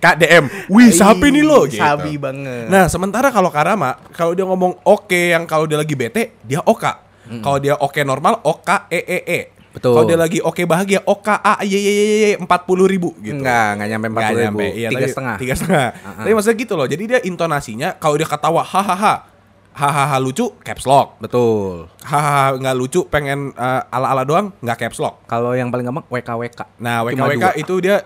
[0.00, 1.78] Kak DM, wih sapi nih lo gitu.
[1.78, 2.72] Sabi banget.
[2.72, 7.06] Nah, sementara kalau Karama, kalau dia ngomong oke yang kalau dia lagi bete, dia oka.
[7.30, 9.40] Kalau dia oke normal, oka e e e.
[9.70, 9.94] Betul.
[9.94, 13.38] Kalau dia lagi oke bahagia, oka a y y y y empat puluh ribu gitu.
[13.38, 14.58] Enggak, enggak nyampe empat puluh ribu.
[14.66, 15.36] iya, Tiga setengah.
[15.38, 15.86] Tiga setengah.
[16.26, 16.86] Tapi maksudnya gitu loh.
[16.90, 19.30] Jadi dia intonasinya kalau dia ketawa hahaha,
[19.70, 21.22] hahaha lucu caps lock.
[21.22, 21.86] Betul.
[22.02, 25.22] Hahaha nggak lucu pengen eh, ala-ala doang nggak caps lock.
[25.24, 26.60] Kalau yang paling gampang WKWK.
[26.82, 28.02] Nah WKWK itu dia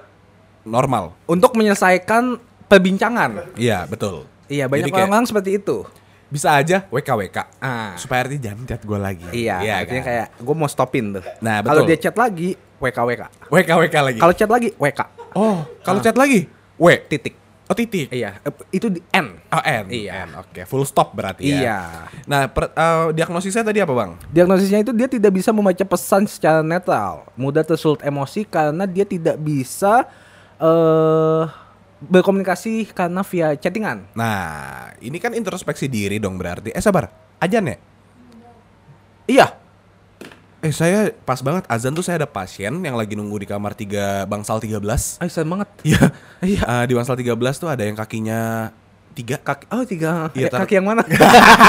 [0.69, 1.17] normal.
[1.25, 2.37] Untuk menyelesaikan
[2.69, 3.57] perbincangan.
[3.57, 4.29] Iya betul.
[4.45, 5.89] Iya, banyak Jadi kayak- orang-orang seperti itu.
[6.35, 7.39] Bisa aja WKWK.
[7.63, 7.95] Ah.
[7.95, 9.23] Supaya arti jangan chat gue lagi.
[9.31, 10.09] Iya, artinya kan?
[10.11, 11.23] kayak gue mau stopin tuh.
[11.39, 13.23] Nah, Kalau dia chat lagi, WKWK.
[13.55, 14.19] WKWK lagi.
[14.19, 15.01] Kalau chat lagi, WK.
[15.35, 16.05] oh kalau Ah.
[16.05, 17.35] chat lagi W Titik.
[17.65, 18.13] oh titik.
[18.13, 19.41] Iya, itu di N.
[19.49, 19.89] Oh N.
[19.89, 20.29] Iya.
[20.29, 21.57] N, Oke full stop berarti ya.
[21.57, 21.79] Iya.
[22.27, 24.11] Nah per, eh, diagnosisnya tadi apa bang?
[24.29, 29.39] Diagnosisnya itu dia tidak bisa membaca pesan secara netral, mudah tersulut emosi karena dia tidak
[29.39, 30.05] bisa
[30.61, 31.43] eh
[32.03, 34.11] berkomunikasi karena via chattingan.
[34.19, 36.75] Nah, ini kan introspeksi diri dong berarti.
[36.75, 37.77] Eh sabar, ajan ya?
[39.25, 39.47] Iya.
[40.65, 44.25] Eh saya pas banget azan tuh saya ada pasien yang lagi nunggu di kamar 3
[44.25, 45.21] bangsal 13.
[45.21, 45.69] Ah, sayang banget.
[45.85, 46.03] Iya.
[46.45, 46.61] Iya.
[46.61, 48.69] Eh, di bangsal 13 tuh ada yang kakinya
[49.15, 50.29] tiga Kaki, oh tiga.
[50.35, 51.07] Tar- kaki yang mana?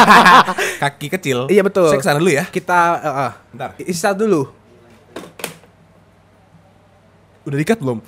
[0.84, 1.46] kaki kecil.
[1.48, 1.94] Iya, betul.
[1.94, 2.44] Saya ke sana dulu ya.
[2.50, 3.70] Kita eh, eh, Bentar.
[3.80, 4.50] istirahat dulu.
[7.46, 8.02] Udah dikat belum?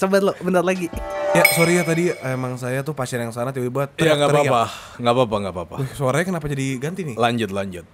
[0.00, 0.88] Sabar lo, bentar lagi.
[1.30, 4.48] Ya sorry ya tadi emang saya tuh pasien yang sana tiba-tiba Iya, teriak-teriak.
[4.96, 5.74] nggak apa-apa, nggak apa-apa.
[5.76, 7.14] Wih, suaranya kenapa jadi ganti nih?
[7.14, 7.84] Lanjut, lanjut.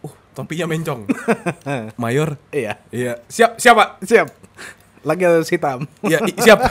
[0.00, 1.10] Uh, topinya mencong.
[2.02, 2.38] Mayor.
[2.50, 3.18] Iya, Iya.
[3.26, 3.98] Siap, siapa?
[4.00, 4.30] siap.
[5.02, 5.90] Lagi harus hitam.
[6.00, 6.62] Iya, siap.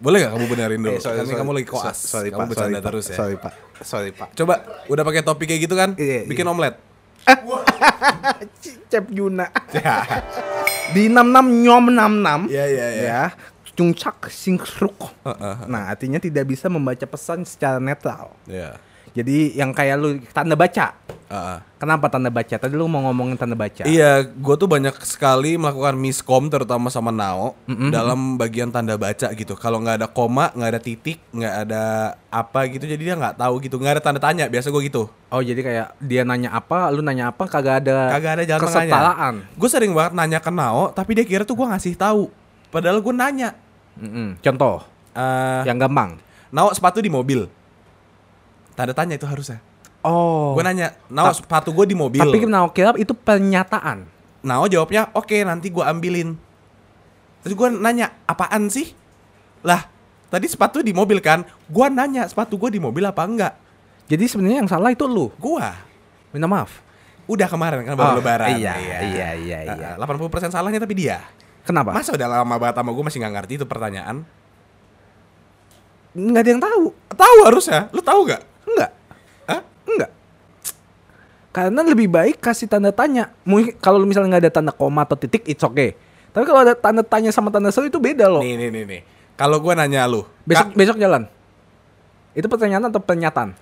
[0.00, 0.96] Boleh gak kamu benerin dulu?
[0.96, 1.36] Eh, sorry, ini sorry.
[1.36, 1.92] kamu lagi koas.
[1.92, 2.88] So- sorry, kamu Pak, bercanda sorry, Pak.
[2.88, 3.16] terus ya.
[3.20, 3.52] Sorry, Pak.
[3.84, 4.28] Sorry, Pak.
[4.32, 4.54] Coba,
[4.88, 5.92] udah pakai topi kayak gitu kan?
[5.94, 6.50] Iya, Bikin iya.
[6.50, 6.74] omelet.
[8.90, 9.46] Cep Juna.
[9.74, 10.02] Ya.
[10.94, 12.50] Di 66 nyom 66.
[12.50, 13.02] Iya, iya, iya.
[13.06, 13.22] Ya.
[13.76, 15.14] Cungcak singsruk.
[15.24, 15.56] Heeh.
[15.70, 18.34] Nah, artinya tidak bisa membaca pesan secara netral.
[18.44, 18.76] Iya.
[19.10, 20.94] Jadi yang kayak lu tanda baca.
[21.30, 21.58] Heeh.
[21.78, 22.58] Kenapa tanda baca?
[22.58, 23.86] Tadi lu mau ngomongin tanda baca.
[23.86, 27.54] Iya, gue tuh banyak sekali melakukan miskom terutama sama Nao
[27.94, 29.54] dalam bagian tanda baca gitu.
[29.54, 33.62] Kalau nggak ada koma, nggak ada titik, nggak ada apa gitu, jadi dia nggak tahu
[33.62, 34.50] gitu, nggak ada tanda tanya.
[34.50, 35.06] Biasa gue gitu.
[35.30, 39.34] Oh, jadi kayak dia nanya apa, lu nanya apa, kagak ada Kagak ada jalan kesetaraan.
[39.54, 42.28] Gue sering banget nanya ke Nao, tapi dia kira tuh gue ngasih tahu.
[42.74, 43.54] Padahal gue nanya.
[43.98, 44.38] Mm-mm.
[44.42, 44.82] Contoh
[45.14, 46.18] eh yang gampang.
[46.50, 47.46] Nao sepatu di mobil.
[48.72, 49.58] Tanda tanya itu harusnya.
[50.00, 50.56] Oh.
[50.56, 52.20] Gue nanya, Nao sepatu gue di mobil.
[52.20, 54.08] Tapi Nao kira itu pernyataan.
[54.40, 56.32] Nao jawabnya, oke nanti gue ambilin.
[57.44, 58.96] Terus gue nanya, apaan sih?
[59.60, 59.84] Lah,
[60.28, 61.44] tadi sepatu di mobil kan?
[61.68, 63.52] Gue nanya, sepatu gue di mobil apa enggak?
[64.08, 65.30] Jadi sebenarnya yang salah itu lu.
[65.36, 65.70] Gua
[66.30, 66.82] Minta maaf.
[67.30, 68.58] udah kemarin kan baru Oh, lebaran.
[68.58, 68.98] iya, iya,
[69.38, 69.88] iya, iya.
[69.94, 71.22] Eh, 80% salahnya tapi dia.
[71.62, 71.94] Kenapa?
[71.94, 74.26] Masa udah lama banget sama gue masih nggak ngerti itu pertanyaan?
[76.10, 76.84] Nggak ada yang tahu.
[77.14, 77.86] Tahu harusnya.
[77.94, 78.42] Lu tahu gak?
[78.70, 78.90] Enggak.
[79.50, 79.60] Hah?
[79.86, 80.10] Enggak.
[81.50, 83.34] Karena lebih baik kasih tanda tanya.
[83.42, 85.98] Mungkin kalau misalnya nggak ada tanda koma atau titik, it's okay.
[86.30, 88.42] Tapi kalau ada tanda tanya sama tanda seru itu beda loh.
[88.42, 89.00] Nih, nih, nih, nih.
[89.34, 91.26] Kalau gue nanya lu, Besok Kak, besok jalan.
[92.36, 93.56] Itu pertanyaan atau pernyataan?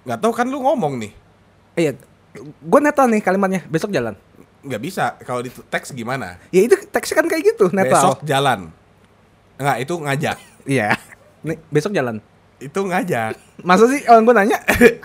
[0.00, 1.12] nggak tahu kan lu ngomong nih.
[1.76, 1.92] Iya.
[2.64, 3.60] Gue netral nih kalimatnya.
[3.68, 4.16] Besok jalan.
[4.64, 5.20] Nggak bisa.
[5.20, 6.40] Kalau di teks gimana?
[6.48, 8.16] Ya itu teksnya kan kayak gitu, netral.
[8.16, 8.72] Besok jalan.
[9.60, 10.36] Enggak, itu ngajak.
[10.64, 10.96] Iya.
[11.44, 12.24] Nih, besok jalan.
[12.60, 13.34] Itu ngajak.
[13.60, 14.58] Masa sih orang gue nanya?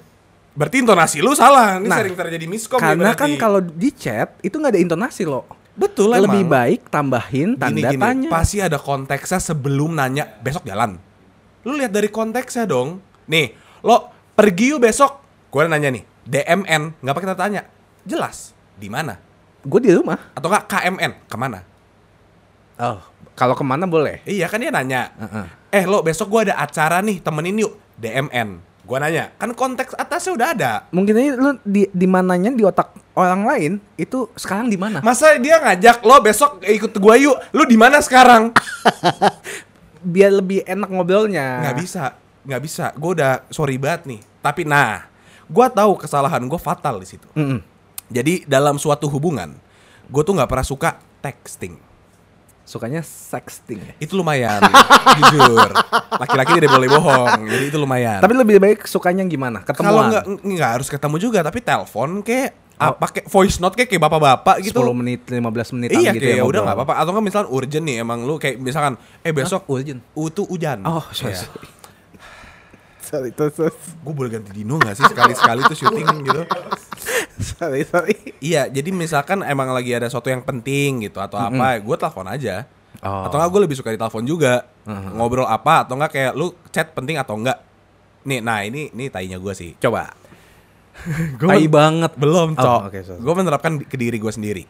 [0.57, 1.75] Berarti intonasi lu salah.
[1.77, 3.19] Ini Nah, sering terjadi miskom Karena berarti.
[3.19, 5.43] kan kalau di chat itu nggak ada intonasi loh.
[5.73, 6.55] betul Lebih emang.
[6.55, 8.29] baik tambahin tanda gini, gini, tanya.
[8.29, 10.95] Pasti ada konteksnya sebelum nanya besok jalan.
[11.61, 13.03] Lu lihat dari konteksnya dong.
[13.25, 15.19] Nih, lo pergi yuk besok.
[15.51, 17.61] Gue nanya nih, DMN nggak pakai tanda tanya.
[18.01, 19.19] Jelas di mana?
[19.61, 20.31] Gue di rumah.
[20.31, 21.59] Atau nggak KMN ke mana?
[22.75, 24.23] Oh, kalau ke mana boleh?
[24.23, 25.11] Iya kan dia nanya.
[25.17, 25.47] Heeh.
[25.75, 28.75] Eh lo besok gue ada acara nih temenin yuk DMN.
[28.85, 30.71] Gua nanya, kan konteks atasnya udah ada.
[30.93, 35.01] Mungkin aja lu di di mananya di otak orang lain itu sekarang di mana?
[35.01, 37.33] Masa dia ngajak lo besok ikut gua yuk?
[37.49, 38.53] Lu di mana sekarang?
[40.13, 41.65] Biar lebih enak ngobrolnya.
[41.65, 42.13] nggak bisa,
[42.45, 42.85] nggak bisa.
[42.93, 44.21] Gue udah sorry banget nih.
[44.45, 45.09] Tapi nah,
[45.49, 47.25] gua tahu kesalahan gue fatal di situ.
[47.33, 47.57] Mm-mm.
[48.13, 49.57] Jadi dalam suatu hubungan,
[50.13, 51.81] gue tuh nggak pernah suka texting.
[52.65, 53.77] Sukanya sexting.
[53.77, 53.93] ya?
[53.97, 54.57] Itu lumayan,
[55.21, 55.69] jujur.
[56.11, 58.19] Laki-laki tidak boleh bohong, jadi itu lumayan.
[58.19, 59.61] Tapi lebih baik sukanya gimana?
[59.61, 60.05] kalau Ketemuan.
[60.09, 64.59] nggak nggak harus ketemu juga, tapi telepon kayak apa kayak voice note kayak kayak bapak-bapak
[64.59, 64.81] gitu.
[64.81, 65.39] 10 menit, 15
[65.71, 66.63] menit Iya gitu kayak ya udah ngobrol.
[66.65, 69.71] nggak apa-apa atau nggak misalkan urgent nih emang lu kayak misalkan eh besok Hah?
[69.71, 69.99] urgent?
[70.11, 70.81] U tuh hujan.
[70.83, 71.31] Oh, sorry.
[71.31, 71.45] Iya.
[71.45, 71.67] sorry.
[72.99, 73.73] sorry, sorry, sorry.
[74.01, 76.41] Gue boleh ganti Dino gak sih sekali-sekali tuh syuting gitu?
[77.55, 78.15] sorry, sorry.
[78.39, 82.63] Iya, jadi misalkan emang lagi ada sesuatu yang penting gitu atau apa, gue telepon aja.
[83.03, 83.27] Oh.
[83.27, 84.65] Atau enggak gue lebih suka di telepon juga.
[84.87, 87.59] Ngobrol apa atau enggak kayak lu chat penting atau enggak.
[88.23, 89.75] Nih, nah ini ini tainya gue sih.
[89.77, 90.09] Coba.
[91.39, 92.11] Gua Tai banget.
[92.15, 92.81] Belum, Oh, Cok.
[92.87, 93.19] oke, sorry.
[93.19, 94.63] gue menerapkan ke diri gue sendiri.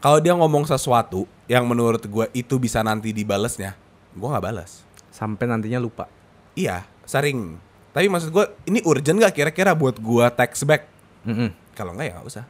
[0.00, 3.76] Kalau dia ngomong sesuatu yang menurut gue itu bisa nanti dibalesnya,
[4.10, 4.80] gue nggak balas.
[5.12, 6.08] Sampai nantinya lupa.
[6.56, 7.60] Iya, sering.
[7.92, 10.88] Tapi maksud gue, ini urgent gak kira-kira buat gue text back?
[11.26, 11.50] Mm-mm.
[11.80, 12.44] Kalau enggak ya nggak usah.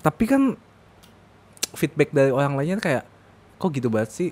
[0.00, 0.54] Tapi kan
[1.74, 3.02] feedback dari orang lainnya kayak
[3.58, 4.30] kok gitu banget sih?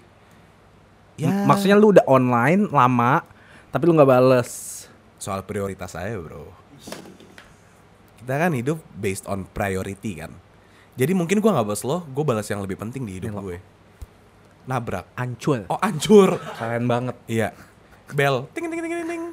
[1.19, 1.27] Ya.
[1.27, 3.27] M- Maksudnya lu udah online lama
[3.69, 4.51] tapi lu nggak bales.
[5.19, 6.47] Soal prioritas saya, bro.
[8.23, 10.31] Kita kan hidup based on priority kan.
[10.95, 13.43] Jadi mungkin gue nggak balas lo, gue balas yang lebih penting di hidup lo.
[13.43, 13.59] gue.
[14.67, 15.11] Nabrak.
[15.15, 15.67] Ancur.
[15.67, 16.39] Oh, hancur.
[16.55, 17.17] Keren banget.
[17.27, 17.51] Iya.
[18.15, 18.47] Bel.
[18.55, 19.25] Ting ting ting ting ting.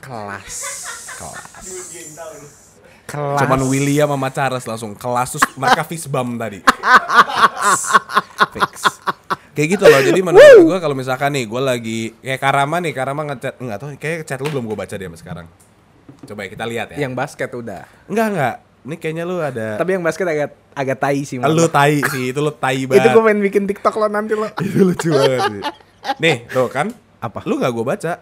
[0.00, 0.87] Kelas.
[1.18, 1.66] Kelas.
[3.08, 3.40] Kelas.
[3.42, 6.62] Cuman William sama Charles langsung kelas terus mereka fist bump tadi.
[8.54, 9.02] Fix.
[9.56, 10.00] Kayak gitu loh.
[10.00, 13.88] Jadi menurut gue kalau misalkan nih gue lagi kayak Karama nih, Karama ngechat enggak tahu
[13.98, 15.46] kayak chat lu belum gue baca dia sampai sekarang.
[16.22, 16.98] Coba ya kita lihat ya.
[17.02, 17.82] Yang basket udah.
[18.06, 18.56] Enggak enggak.
[18.78, 21.36] Ini kayaknya lu ada Tapi yang basket agak agak tai sih.
[21.42, 23.10] lu tai sih, itu lu tai Itu banget.
[23.10, 24.46] gue pengen bikin TikTok lo nanti lo.
[24.62, 25.62] itu lucu banget sih.
[26.22, 26.94] Nih, tuh kan.
[27.18, 27.42] Apa?
[27.42, 28.12] Lu gak gue baca.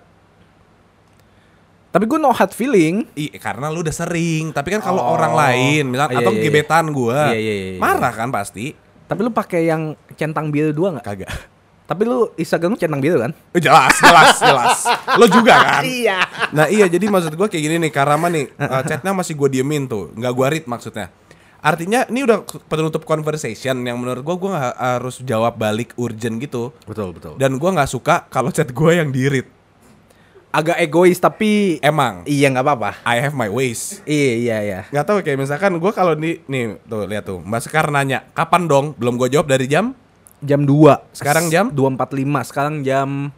[1.96, 3.08] Tapi gue no hard feeling.
[3.16, 4.52] Ih, karena lu udah sering.
[4.52, 5.16] Tapi kan kalau Oh.
[5.16, 6.44] orang lain, misal Iya, atau iya, iya.
[6.44, 7.80] gebetan gua, Iya, iya, iya, iya.
[7.80, 8.76] marah kan pasti.
[9.08, 11.06] Tapi lu pakai yang centang biru dua nggak?
[11.08, 11.32] Kagak.
[11.86, 13.32] Tapi lu Instagram lu centang biru kan?
[13.32, 14.78] Eh, Jelas, jelas, jelas.
[15.16, 15.82] Lo juga kan?
[15.88, 16.20] Iya.
[16.52, 19.88] Nah iya, jadi maksud gua kayak gini nih, Karama nih, uh, chatnya masih gue diemin
[19.88, 21.08] tuh, nggak gua read maksudnya.
[21.58, 26.76] Artinya ini udah penutup conversation yang menurut gua gua nggak harus jawab balik urgent gitu.
[26.84, 27.40] Betul betul.
[27.40, 29.48] Dan gua nggak suka kalau chat gua yang di read.
[30.56, 32.90] Agak egois tapi Emang, iya nggak apa-apa.
[33.04, 34.00] I have my ways.
[34.08, 34.80] Iya iya iya.
[34.88, 38.64] Nggak tahu kayak misalkan gua kalau nih, nih tuh lihat tuh, Mbak Sekar nanya, kapan
[38.64, 38.96] dong?
[38.96, 39.92] Belum gue jawab dari jam
[40.40, 41.68] Jam 2 Sekarang jam?
[41.76, 43.28] 2.45 Sekarang jam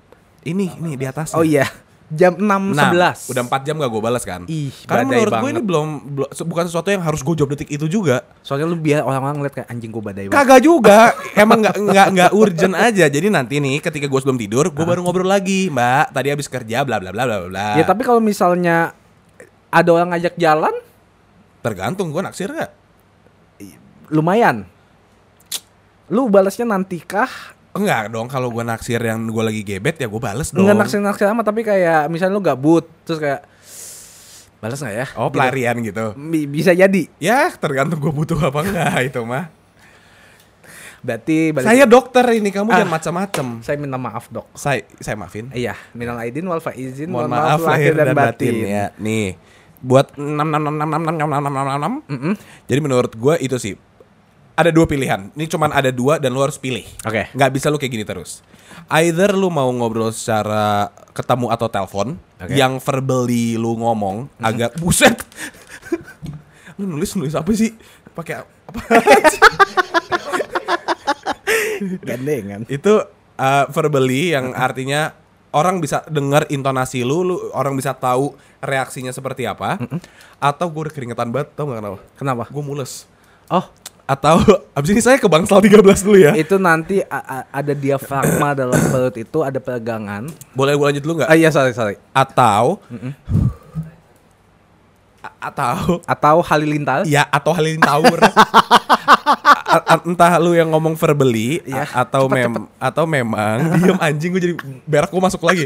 [0.46, 1.34] ini, ini di atas.
[1.34, 1.66] Oh iya
[2.08, 2.88] Jam 6.11 Nah,
[3.28, 4.48] udah 4 jam gak gue balas kan?
[4.48, 7.68] Ih, Karena badai menurut gue ini belum, belum bukan sesuatu yang harus gue jawab detik
[7.68, 8.24] itu juga.
[8.40, 11.12] Soalnya lu biar orang-orang ngeliat kayak anjing gue badai banget Kagak juga,
[11.44, 13.04] emang nggak nggak nggak urgent aja.
[13.12, 16.16] Jadi nanti nih ketika gue sebelum tidur, gue baru ngobrol lagi, Mbak.
[16.16, 17.68] Tadi habis kerja, bla bla bla bla bla.
[17.76, 18.96] Ya tapi kalau misalnya
[19.68, 20.72] Ada orang ngajak jalan
[21.60, 22.72] tergantung gue naksir gak?
[24.08, 24.64] Lumayan
[26.08, 27.28] Lu balasnya nantikah
[27.78, 30.62] Enggak dong, kalau gue naksir yang gue lagi gebet ya gue bales dong.
[30.62, 33.40] Enggak naksir-naksir amat Tapi kayak Misalnya lu gabut Terus kayak
[34.58, 35.06] Balas gak ya?
[35.14, 36.12] Oh pelarian gitu.
[36.14, 39.54] Bi- Bisa jadi Ya tergantung gue butuh apa enggak itu mah.
[40.98, 42.76] Berarti balik Saya dokter ini, kamu Ah.
[42.76, 43.46] jangan macam-macam.
[43.62, 45.46] Saya minta maaf dok Saya saya maafin.
[45.52, 48.90] Iya Minal aidin wal faizin Mohon maaf lahir dan batin ya.
[48.98, 49.38] Nih,
[49.78, 51.92] buat enam enam enam enam enam enam enam enam enam.
[52.04, 52.34] Mm-mm.
[52.66, 53.78] Jadi menurut gue itu sih
[54.58, 55.30] ada dua pilihan.
[55.38, 56.82] Ini cuman ada dua dan lu harus pilih.
[57.06, 57.30] Oke.
[57.30, 58.42] Nggak bisa lu kayak gini terus.
[58.90, 62.58] Either lu mau ngobrol secara ketemu atau telepon, Oke.
[62.58, 65.14] yang verbally lu ngomong agak buset.
[66.78, 67.70] lu nulis nulis apa sih?
[68.18, 68.80] Pakai apa?
[72.02, 72.98] Gandengan itu
[73.38, 75.14] uh, verbally yang artinya
[75.54, 79.78] orang bisa dengar intonasi lu, lu orang bisa tahu reaksinya seperti apa.
[80.42, 81.98] Atau gue udah keringetan banget, tau gak kenapa?
[82.18, 82.44] Kenapa?
[82.50, 83.06] Gue mules.
[83.46, 83.70] Oh
[84.08, 84.40] Atau
[84.76, 86.32] abis ini saya ke Bangsal 13 dulu ya.
[86.34, 87.04] itu nanti
[87.46, 90.32] ada diafragma dalam perut itu ada peregangan.
[90.50, 91.28] Boleh gue lanjut dulu nggak?
[91.28, 92.00] Ah iya sorry sorry.
[92.10, 92.80] Atau
[95.38, 97.04] atau Atau halilintar.
[97.04, 98.16] ya atau halilintaur.
[100.02, 101.84] Entah lu yang ngomong verbally Iya.
[101.84, 105.62] a- atau Cepet, mem atau memang diem anjing gue jadi berak gue masuk lagi.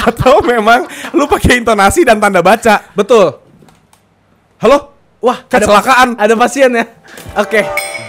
[0.00, 2.88] atau memang lu pakai intonasi dan tanda baca.
[2.92, 3.36] Betul.
[4.58, 4.96] Halo?
[5.18, 6.14] Wah, Kecelakaan.
[6.14, 6.86] Ada, pasien ya.
[7.34, 7.66] Oke.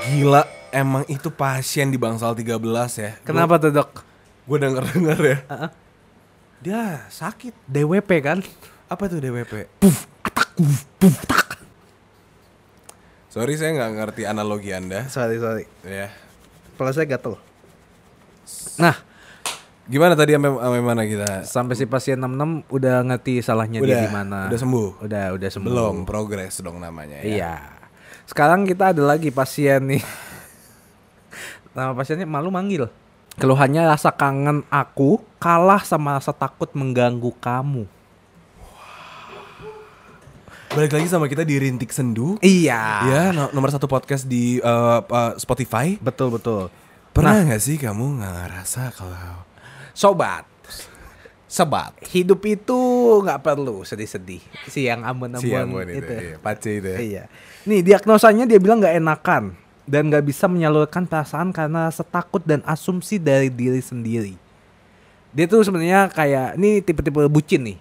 [0.10, 2.62] Gila, emang itu pasien di Bangsal 13
[3.02, 3.12] ya.
[3.26, 4.06] Kenapa tuh, Dok?
[4.45, 5.38] Gue denger-denger ya.
[6.62, 7.65] Dia sakit.
[7.65, 8.39] DWP kan?
[8.86, 9.82] Apa tuh DWP?
[9.82, 11.62] Puf, atak, puf, puf, tak.
[13.30, 15.06] Sorry saya nggak ngerti analogi anda.
[15.06, 15.65] Sorry, sorry.
[15.86, 16.10] Ya.
[16.78, 17.38] Kalau saya gatel.
[18.82, 18.98] Nah,
[19.89, 21.30] Gimana tadi sampai sampai mana kita?
[21.49, 24.39] sampai si pasien 66 udah ngerti salahnya dia Udah, di mana.
[24.45, 24.89] udah sembuh?
[25.02, 25.65] Udah, udah sembuh.
[25.73, 27.17] Belum progres dong namanya.
[27.19, 27.25] Ya.
[27.25, 27.54] Iya.
[28.30, 30.04] Sekarang kita ada lagi pasien nih.
[31.73, 32.86] Nama pasiennya malu manggil.
[33.41, 37.89] Keluhannya rasa kangen aku kalah sama rasa takut mengganggu kamu.
[40.69, 42.38] Balik lagi sama kita di Rintik Sendu.
[42.45, 42.82] Iya.
[43.10, 45.97] Ya, no- nomor satu podcast di uh, uh, Spotify.
[45.97, 46.69] Betul betul.
[47.10, 49.48] Pernah nggak sih kamu ngerasa kalau
[49.93, 50.45] Sobat,
[51.49, 52.80] sebat hidup itu
[53.25, 54.39] nggak perlu sedih-sedih.
[54.69, 56.13] Siang ambon-ambon si Ambon itu, itu.
[56.13, 56.99] iya, pace itu ya.
[57.02, 57.23] Iya.
[57.65, 59.58] Nih diagnosanya dia bilang nggak enakan
[59.89, 64.38] dan nggak bisa menyalurkan perasaan karena setakut dan asumsi dari diri sendiri.
[65.34, 67.78] Dia tuh sebenarnya kayak ini tipe-tipe bucin nih.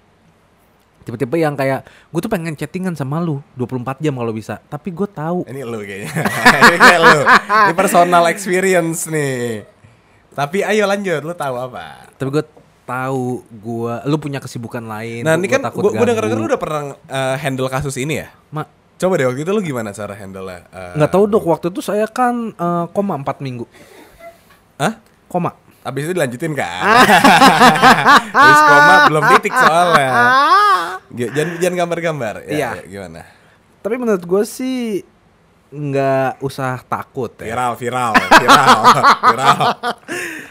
[1.05, 5.09] Tipe-tipe yang kayak gue tuh pengen chattingan sama lu 24 jam kalau bisa, tapi gue
[5.09, 6.13] tahu Ini lu kayaknya.
[6.69, 7.21] Ini kayak lu.
[7.69, 9.65] Ini personal experience nih.
[10.39, 12.07] Tapi ayo lanjut, lu tahu apa?
[12.15, 12.45] tapi gue
[12.85, 15.21] tahu gue lu punya kesibukan lain.
[15.21, 17.99] Nah, gua- ini gua kan gua, gua denger denger lu udah pernah uh, handle kasus
[17.99, 18.31] ini ya?
[18.49, 18.63] Ma,
[18.95, 20.67] Coba deh waktu itu lu gimana cara handle-nya?
[20.71, 23.63] Uh, nggak tahu dok waktu itu saya kan eh, koma 4 minggu.
[24.75, 24.99] Hah?
[25.27, 25.55] Koma.
[25.83, 26.83] Abis itu dilanjutin kan?
[28.35, 30.11] Habis koma belum titik soalnya.
[31.19, 32.35] Jangan jangan gambar-gambar.
[32.45, 32.71] Ya, Iya.
[32.75, 33.21] ya, gimana?
[33.81, 35.01] Tapi menurut gue sih
[35.69, 37.53] nggak usah takut ya.
[37.53, 38.79] Viral, viral, viral,
[39.33, 39.61] viral.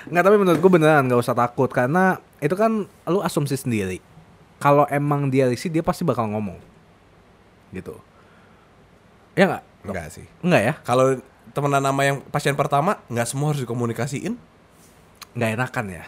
[0.08, 3.98] Nggak tapi menurut gue beneran nggak usah takut karena itu kan lu asumsi sendiri.
[4.62, 6.58] Kalau emang dia risih dia pasti bakal ngomong.
[7.74, 7.98] Gitu.
[9.34, 9.64] Ya nggak?
[9.86, 10.26] Enggak sih.
[10.42, 10.74] Enggak ya?
[10.86, 11.18] Kalau
[11.54, 14.38] temenan nama yang pasien pertama, nggak semua harus dikomunikasiin.
[15.34, 16.06] Nggak enakan ya.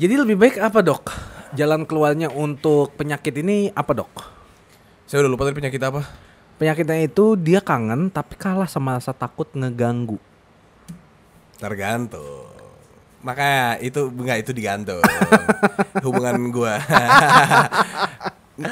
[0.00, 1.12] Jadi lebih baik apa dok?
[1.52, 4.12] Jalan keluarnya untuk penyakit ini apa dok?
[5.04, 6.31] Saya udah lupa tadi penyakit apa.
[6.62, 10.14] Penyakitnya itu dia kangen tapi kalah sama rasa takut ngeganggu.
[11.58, 12.46] Tergantung.
[13.18, 15.02] Makanya itu enggak itu digantung.
[16.06, 16.78] Hubungan gua.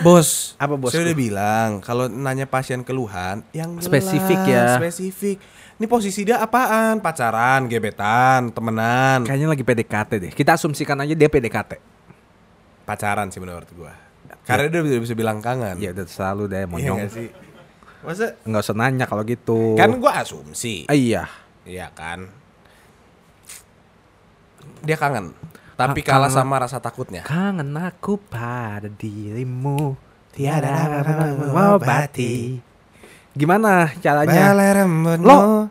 [0.07, 0.95] bos, Apa, bos?
[0.95, 4.79] Saya udah bilang kalau nanya pasien keluhan yang jelas, Spesifik ya.
[4.79, 5.43] Spesifik.
[5.83, 7.03] Ini posisi dia apaan?
[7.03, 9.27] Pacaran, gebetan, temenan.
[9.27, 10.31] Kayaknya lagi PDKT deh.
[10.31, 11.75] Kita asumsikan aja dia PDKT.
[12.87, 13.99] Pacaran sih menurut gua.
[14.47, 15.83] Karena dia udah bisa bilang kangen.
[15.83, 16.99] Ya udah selalu deh Iya monyong.
[17.03, 17.50] nggak sih?
[18.01, 19.75] Masa Nggak usah nanya kalau gitu.
[19.75, 20.85] kan gua asumsi.
[20.87, 21.29] Ah, iya.
[21.63, 22.33] Iya kan.
[24.81, 25.37] Dia kangen.
[25.75, 26.39] Tapi Ka- kalah kangen.
[26.39, 27.23] sama rasa takutnya.
[27.23, 29.97] Kangen aku pada dirimu
[30.31, 31.03] Tiada
[31.51, 32.61] mengobati
[33.33, 34.53] Gimana caranya?
[35.17, 35.67] Lo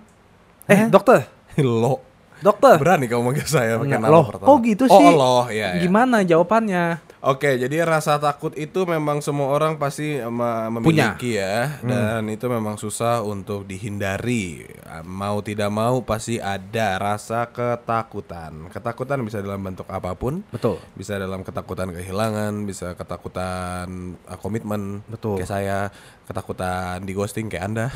[0.66, 1.26] Eh dokter
[1.62, 2.02] Lo
[2.40, 5.12] Dokter Berani kamu manggil saya pakai nama loh, pertama kok gitu Oh sih?
[5.12, 5.80] lo ya, ya.
[5.80, 6.84] Gimana jawabannya?
[7.20, 11.84] Oke jadi rasa takut itu memang semua orang pasti ma- memiliki ya.
[11.84, 14.64] Dan itu memang susah untuk dihindari.
[15.04, 18.72] Mau tidak mau pasti ada rasa ketakutan.
[18.72, 20.48] Ketakutan bisa dalam bentuk apa pun.
[20.48, 20.80] Betul.
[20.96, 25.44] Bisa dalam ketakutan kehilangan, bisa ketakutan uh, komitmen, Betul.
[25.44, 25.80] kayak saya,
[26.24, 27.88] ketakutan di ghosting kayak anda,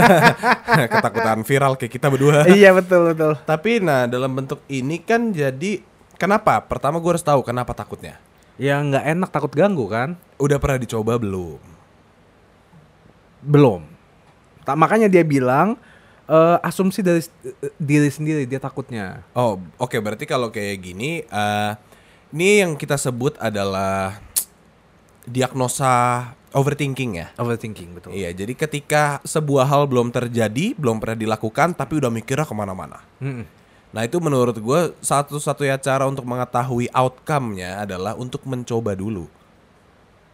[0.94, 2.48] ketakutan viral kayak kita berdua.
[2.58, 3.32] Iya betul betul.
[3.44, 5.84] Tapi nah dalam bentuk ini kan jadi
[6.16, 6.64] kenapa?
[6.64, 8.27] Pertama gue harus tahu kenapa takutnya.
[8.58, 10.18] Ya nggak enak takut ganggu kan?
[10.36, 11.62] Udah pernah dicoba belum?
[13.38, 13.98] Belum
[14.68, 15.80] tak, Makanya dia bilang
[16.28, 21.72] eh, Asumsi dari eh, diri sendiri dia takutnya Oh oke berarti kalau kayak gini, eh
[22.28, 24.20] ini yang kita sebut adalah
[25.24, 27.32] diagnosa overthinking ya.
[27.40, 32.44] Overthinking betul Iya, jadi ketika sebuah hal belum terjadi, belum pernah dilakukan, tapi udah mikirnya
[32.44, 33.00] ke mana-mana.
[33.24, 33.44] Mm-mm.
[33.88, 39.24] Nah itu menurut gue satu-satunya cara untuk mengetahui outcome-nya adalah untuk mencoba dulu.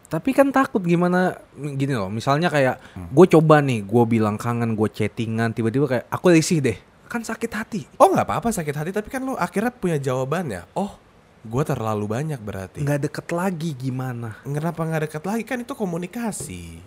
[0.05, 2.11] Tapi kan takut gimana gini loh.
[2.11, 2.79] Misalnya kayak
[3.11, 6.79] gue coba nih, gue bilang kangen, gue chattingan, tiba-tiba kayak aku risih deh.
[7.07, 7.83] Kan sakit hati.
[7.99, 10.67] Oh nggak apa-apa sakit hati, tapi kan lo akhirnya punya jawabannya.
[10.75, 10.99] Oh,
[11.43, 12.83] gue terlalu banyak berarti.
[12.83, 14.39] Nggak deket lagi gimana?
[14.43, 16.83] Kenapa nggak dekat lagi kan itu komunikasi.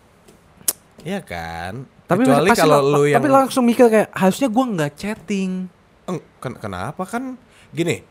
[1.03, 1.87] Iya kan?
[2.07, 5.51] Tapi Kecuali kalau lo- lu yang tapi langsung mikir kayak harusnya gue nggak chatting.
[6.39, 7.35] Ken- kenapa kan
[7.69, 8.01] gini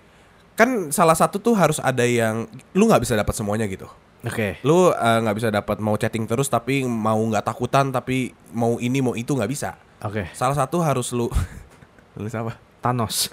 [0.53, 3.89] kan salah satu tuh harus ada yang lu nggak bisa dapat semuanya gitu
[4.21, 4.57] Oke.
[4.61, 9.01] lu eh, nggak bisa dapat mau chatting terus tapi mau nggak takutan tapi mau ini
[9.01, 10.29] mau itu nggak bisa Oke.
[10.33, 11.29] salah satu harus lu
[12.17, 13.29] lu apa Thanos.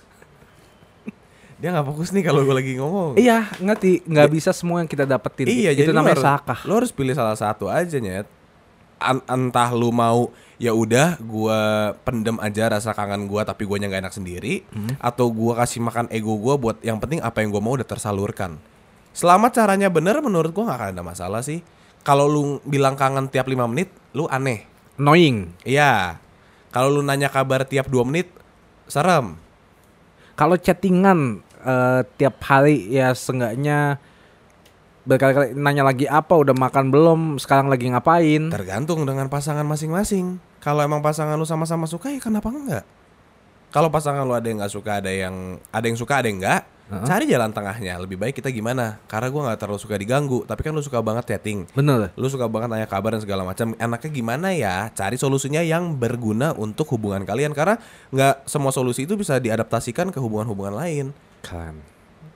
[1.59, 4.03] dia nggak fokus nih kalau gue lagi ngomong Iya, ngerti.
[4.03, 5.47] Nggak bisa semua yang kita dapetin.
[5.47, 6.59] iya itu jadi namanya harus, sakah.
[6.67, 8.27] lu harus pilih salah satu aja nyet
[9.27, 10.31] entah lu mau
[10.61, 14.63] ya udah gua pendem aja rasa kangen gua tapi guanya nggak enak sendiri
[15.03, 18.57] atau gua kasih makan ego gua buat yang penting apa yang gua mau udah tersalurkan.
[19.13, 21.61] Selama caranya bener menurut gua nggak akan ada masalah sih.
[22.03, 24.67] Kalau lu bilang kangen tiap 5 menit, lu aneh.
[24.99, 25.55] Annoying.
[25.63, 26.19] Iya.
[26.75, 28.27] Kalau lu nanya kabar tiap 2 menit,
[28.91, 29.39] serem.
[30.35, 34.03] Kalau chattingan eh, tiap hari ya seenggaknya
[35.03, 40.39] berkali-kali nanya lagi apa udah makan belum sekarang lagi ngapain Tergantung dengan pasangan masing-masing.
[40.63, 42.87] Kalau emang pasangan lu sama-sama suka ya kenapa enggak?
[43.73, 46.61] Kalau pasangan lu ada yang nggak suka, ada yang ada yang suka, ada yang enggak,
[47.09, 47.97] cari jalan tengahnya.
[48.05, 49.01] Lebih baik kita gimana?
[49.09, 51.65] Karena gua nggak terlalu suka diganggu, tapi kan lu suka banget chatting.
[51.73, 53.73] bener Lu suka banget nanya kabar dan segala macam.
[53.81, 54.93] Enaknya gimana ya?
[54.93, 57.81] Cari solusinya yang berguna untuk hubungan kalian karena
[58.13, 61.05] nggak semua solusi itu bisa diadaptasikan ke hubungan-hubungan lain.
[61.43, 61.92] keren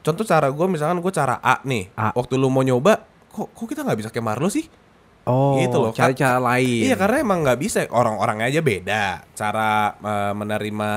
[0.07, 1.91] Contoh cara gue misalkan gue cara A nih.
[1.99, 2.15] A.
[2.15, 4.63] Waktu lu mau nyoba, kok kok kita nggak bisa kayak Marlo sih?
[5.27, 6.87] oh Gitu loh, cari cara lain.
[6.87, 7.83] Iya karena emang nggak bisa.
[7.91, 9.27] Orang-orang aja beda.
[9.35, 10.91] Cara eh, menerima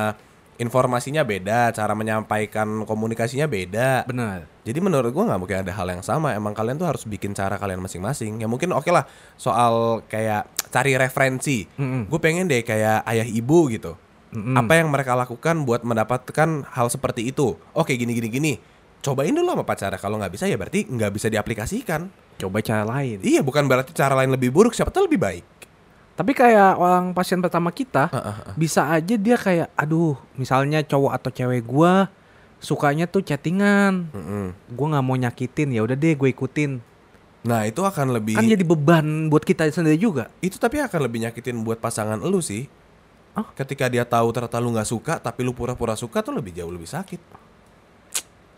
[0.63, 1.75] informasinya beda.
[1.75, 4.07] Cara menyampaikan komunikasinya beda.
[4.07, 6.31] Bener jadi menurut gua nggak mungkin ada hal yang sama.
[6.37, 8.39] Emang kalian tuh harus bikin cara kalian masing-masing.
[8.39, 11.67] Ya mungkin oke lah soal kayak cari referensi.
[11.75, 12.07] Mm-mm.
[12.07, 13.99] gue pengen deh kayak ayah ibu gitu.
[14.31, 14.55] Mm-mm.
[14.55, 17.59] apa yang mereka lakukan buat mendapatkan hal seperti itu?
[17.75, 18.53] Oke gini gini gini
[19.01, 22.09] cobain dulu sama pacarnya kalau nggak bisa ya berarti nggak bisa diaplikasikan
[22.41, 25.45] coba cara lain iya bukan berarti cara lain lebih buruk siapa tahu lebih baik
[26.17, 28.37] tapi kayak orang pasien pertama kita ah, ah.
[28.53, 32.13] bisa aja dia kayak aduh misalnya cowok atau cewek gua
[32.61, 34.53] sukanya tuh chattingan Mm-mm.
[34.77, 36.91] gua nggak mau nyakitin ya udah deh gue ikutin
[37.41, 41.25] Nah itu akan lebih kan jadi beban buat kita sendiri juga itu tapi akan lebih
[41.25, 42.69] nyakitin buat pasangan lu sih.
[43.33, 43.47] Oh.
[43.57, 46.85] Ketika dia tahu ternyata lu nggak suka tapi lu pura-pura suka tuh lebih jauh lebih
[46.85, 47.21] sakit.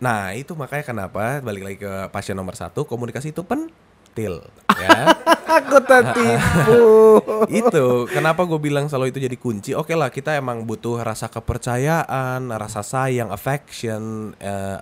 [0.01, 4.41] Nah itu makanya kenapa balik lagi ke pasien nomor satu komunikasi itu pentil
[4.79, 5.13] ya.
[5.57, 6.81] aku tertipu
[7.61, 9.71] itu kenapa gue bilang selalu itu jadi kunci.
[9.77, 14.79] Oke lah kita emang butuh rasa kepercayaan, rasa sayang, affection, eh,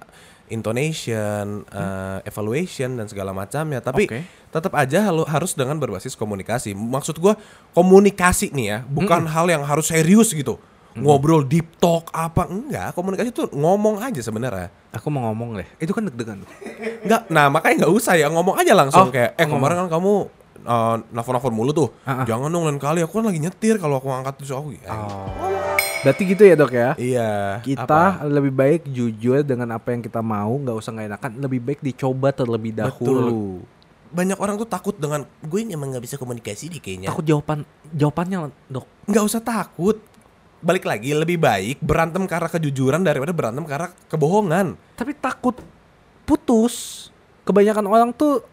[0.51, 3.80] intonation, eh, evaluation dan segala macamnya.
[3.80, 4.20] Tapi Oke.
[4.51, 6.76] tetap aja harus dengan berbasis komunikasi.
[6.76, 7.39] Maksud gua
[7.72, 10.59] komunikasi nih ya, bukan hal yang harus serius gitu.
[10.92, 14.68] Ngobrol deep talk apa enggak, komunikasi tuh ngomong aja sebenarnya.
[14.92, 16.52] aku mau ngomong deh itu kan deg-degan tuh
[17.02, 19.56] Enggak, nah makanya nggak usah ya ngomong aja langsung Oh, kayak eh ngomong.
[19.56, 20.14] kemarin kan kamu
[20.62, 21.89] uh, nelfon-nelfon mulu tuh.
[22.04, 22.28] Ah.
[22.28, 24.76] Jangan dong lain kali aku kan lagi nyetir kalau aku angkat tuh aku.
[24.76, 24.92] Ya,
[26.02, 27.32] berarti gitu ya dok ya Iya.
[27.62, 28.26] kita apa?
[28.26, 32.34] lebih baik jujur dengan apa yang kita mau nggak usah nggak enakan lebih baik dicoba
[32.34, 33.62] terlebih dahulu
[34.12, 37.14] banyak orang tuh takut dengan gue emang nggak bisa komunikasi di kayaknya.
[37.14, 40.02] takut jawaban jawabannya dok nggak usah takut.
[40.62, 44.78] Balik lagi lebih baik berantem karena kejujuran daripada berantem karena kebohongan.
[44.93, 45.57] tapi takut
[46.26, 47.09] putus
[47.43, 48.45] kebanyakan orang tuh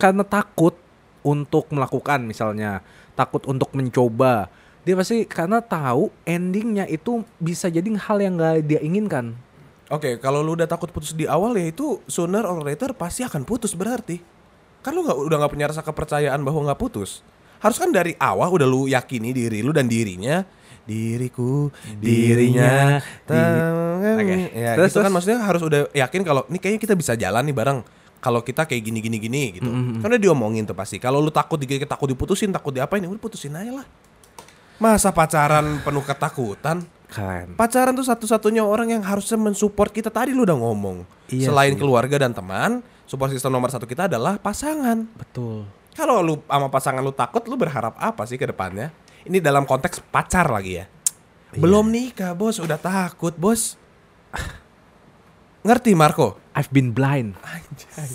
[0.00, 0.72] karena takut
[1.20, 2.80] untuk melakukan misalnya
[3.12, 4.48] takut untuk mencoba
[4.84, 9.36] dia pasti karena tahu endingnya itu bisa jadi hal yang nggak dia inginkan
[9.92, 13.44] Oke, kalau lu udah takut putus di awal ya itu sooner or later pasti akan
[13.44, 14.16] putus berarti.
[14.80, 17.20] Kan lu nggak udah nggak punya rasa kepercayaan bahwa nggak putus.
[17.60, 20.40] Harus kan dari awal udah lu yakini diri lu dan dirinya
[20.84, 24.36] diriku dirinya Dirinya, di- Oke.
[24.52, 25.10] ya Terus, gitu kan.
[25.10, 27.80] maksudnya harus udah yakin kalau ini kayaknya kita bisa jalan nih bareng.
[28.20, 29.68] Kalau kita kayak gini gini gini gitu.
[29.68, 30.96] Kan udah diomongin tuh pasti.
[30.96, 33.86] Kalau lu takut dikit takut diputusin takut diapain ya udah putusin aja lah.
[34.76, 36.80] Masa pacaran penuh ketakutan?
[37.04, 40.08] Keren Pacaran tuh satu-satunya orang yang harusnya mensupport kita.
[40.08, 41.04] Tadi lu udah ngomong.
[41.28, 41.78] Iya Selain sih.
[41.78, 45.04] keluarga dan teman, support system nomor satu kita adalah pasangan.
[45.14, 45.68] betul.
[45.92, 48.90] Kalau lu sama pasangan lu takut, lu berharap apa sih ke depannya?
[49.24, 50.84] Ini dalam konteks pacar lagi ya.
[51.56, 53.80] Belum nikah, bos, udah takut, bos.
[55.64, 56.36] Ngerti Marco?
[56.52, 58.10] I've been blind Anjay.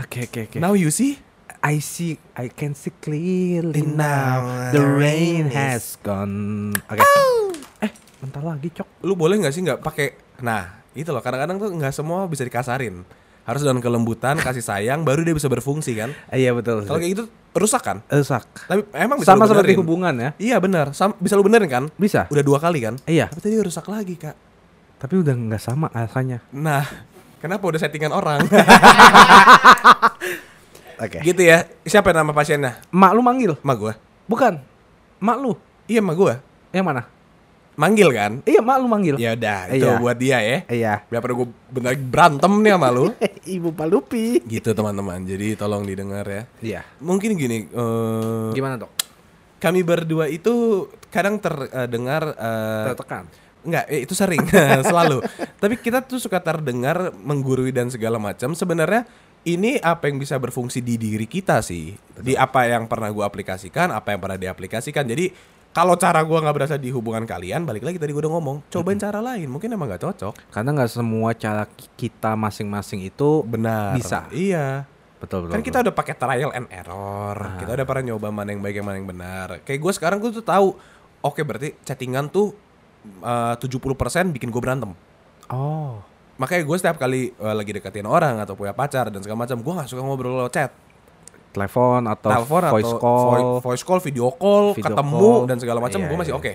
[0.00, 1.20] oke oke oke Now you see?
[1.60, 6.72] I see, I can see clearly Now the rain has gone.
[6.88, 7.04] Oke.
[7.84, 7.92] Eh,
[8.24, 9.04] bentar lagi cok.
[9.04, 10.40] Lu boleh nggak sih nggak pakai?
[10.40, 11.20] Nah, itu loh.
[11.20, 13.04] Kadang-kadang tuh nggak semua bisa dikasarin.
[13.44, 16.16] Harus dengan kelembutan, kasih sayang, baru dia bisa berfungsi kan.
[16.32, 16.88] Iya betul.
[16.88, 17.98] Kalau kayak gitu rusak kan?
[18.06, 18.46] rusak.
[18.66, 20.30] Tapi emang bisa Sama seperti hubungan ya.
[20.38, 21.84] Iya benar, Sam- bisa lu benerin kan?
[21.98, 22.30] Bisa.
[22.30, 22.94] Udah dua kali kan?
[23.04, 23.26] Iya.
[23.30, 24.36] Tapi tadi rusak lagi kak.
[25.00, 26.44] Tapi udah nggak sama rasanya.
[26.52, 26.84] Nah,
[27.40, 28.44] kenapa udah settingan orang?
[31.00, 31.18] Oke.
[31.24, 31.64] gitu ya.
[31.88, 32.76] Siapa nama pasiennya?
[32.92, 33.56] Mak lu manggil?
[33.64, 33.94] Mak gua.
[34.28, 34.60] Bukan.
[35.16, 35.56] Mak lu.
[35.88, 36.34] Iya mak gua.
[36.70, 37.02] Yang mana?
[37.80, 38.32] Manggil kan?
[38.44, 39.16] Iya, mak lu manggil.
[39.16, 39.96] Ya udah, itu Iya.
[39.96, 40.58] buat dia ya.
[40.68, 40.94] Iya.
[41.08, 43.04] Daripada gua bener berantem nih sama lu.
[43.56, 44.44] Ibu Palupi.
[44.44, 45.24] gitu teman-teman.
[45.24, 46.42] Jadi tolong didengar ya.
[46.60, 46.80] Iya.
[47.00, 48.92] Mungkin gini, eh, Gimana, Dok?
[49.56, 53.24] kami berdua itu kadang terdengar eh, Tertekan.
[53.60, 54.44] Enggak, eh, itu sering
[54.88, 55.24] selalu.
[55.56, 58.52] Tapi kita tuh suka terdengar menggurui dan segala macam.
[58.52, 59.04] Sebenarnya
[59.40, 63.88] ini apa yang bisa berfungsi di diri kita sih di apa yang pernah gue aplikasikan
[63.88, 65.32] apa yang pernah diaplikasikan jadi
[65.70, 68.66] kalau cara gue nggak berasa di hubungan kalian balik lagi tadi gue udah ngomong.
[68.74, 70.34] Cobain cara lain mungkin emang nggak cocok.
[70.50, 73.94] Karena nggak semua cara ki- kita masing-masing itu benar.
[73.94, 74.26] Bisa.
[74.34, 74.84] iya.
[75.20, 75.54] Betul betul.
[75.54, 77.36] kan kita udah pakai trial and error.
[77.60, 79.48] Kita udah pernah nyoba mana yang baik yang mana yang benar.
[79.62, 80.74] Kayak gue sekarang gue tuh tahu
[81.20, 82.56] oke berarti chattingan tuh
[83.20, 84.90] uh, 70% bikin gue berantem.
[85.50, 85.98] Oh.
[86.40, 89.72] makanya gue setiap kali uh, lagi deketin orang atau punya pacar dan segala macam gue
[89.76, 90.70] nggak suka ngobrol lewat chat
[91.50, 93.24] Telepon atau telepon voice atau call.
[93.26, 95.40] voi- voice call video call Video ketemu call.
[95.44, 96.40] dan segala macam Iya, gue masih iya.
[96.40, 96.54] oke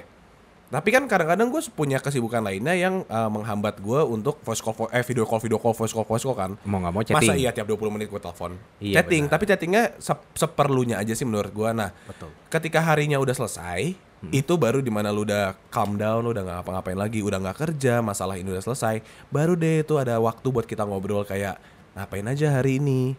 [0.66, 4.90] tapi kan kadang-kadang gue punya kesibukan lainnya yang uh, menghambat gue untuk voice call vo-
[4.90, 7.22] eh video call video call voice call voice call kan Mau nggak mau chatting.
[7.22, 9.32] Masa iya tiap 20 menit gue telepon Iya, Chatting, benar.
[9.32, 12.34] tapi chattingnya sep- seperlunya aja sih menurut gue Nah, Betul.
[12.50, 13.94] ketika harinya udah selesai
[14.26, 17.58] Itu baru di mana lu udah calm down, lu udah gak ngapa-ngapain lagi Udah gak
[17.62, 21.62] kerja, masalah ini udah selesai Baru deh itu ada waktu buat kita ngobrol kayak
[21.94, 23.14] Ngapain aja hari ini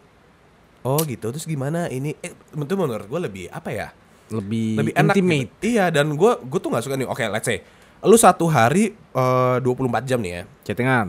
[0.81, 3.87] Oh gitu, terus gimana ini Eh, itu menurut gue lebih apa ya
[4.27, 5.49] Lebih, Lebih enak intimate.
[5.57, 5.73] gitu.
[5.73, 7.63] Iya, dan gue gue tuh gak suka nih Oke, let's say
[8.01, 9.65] Lu satu hari eh, 24
[10.03, 11.07] jam nih ya Chattingan.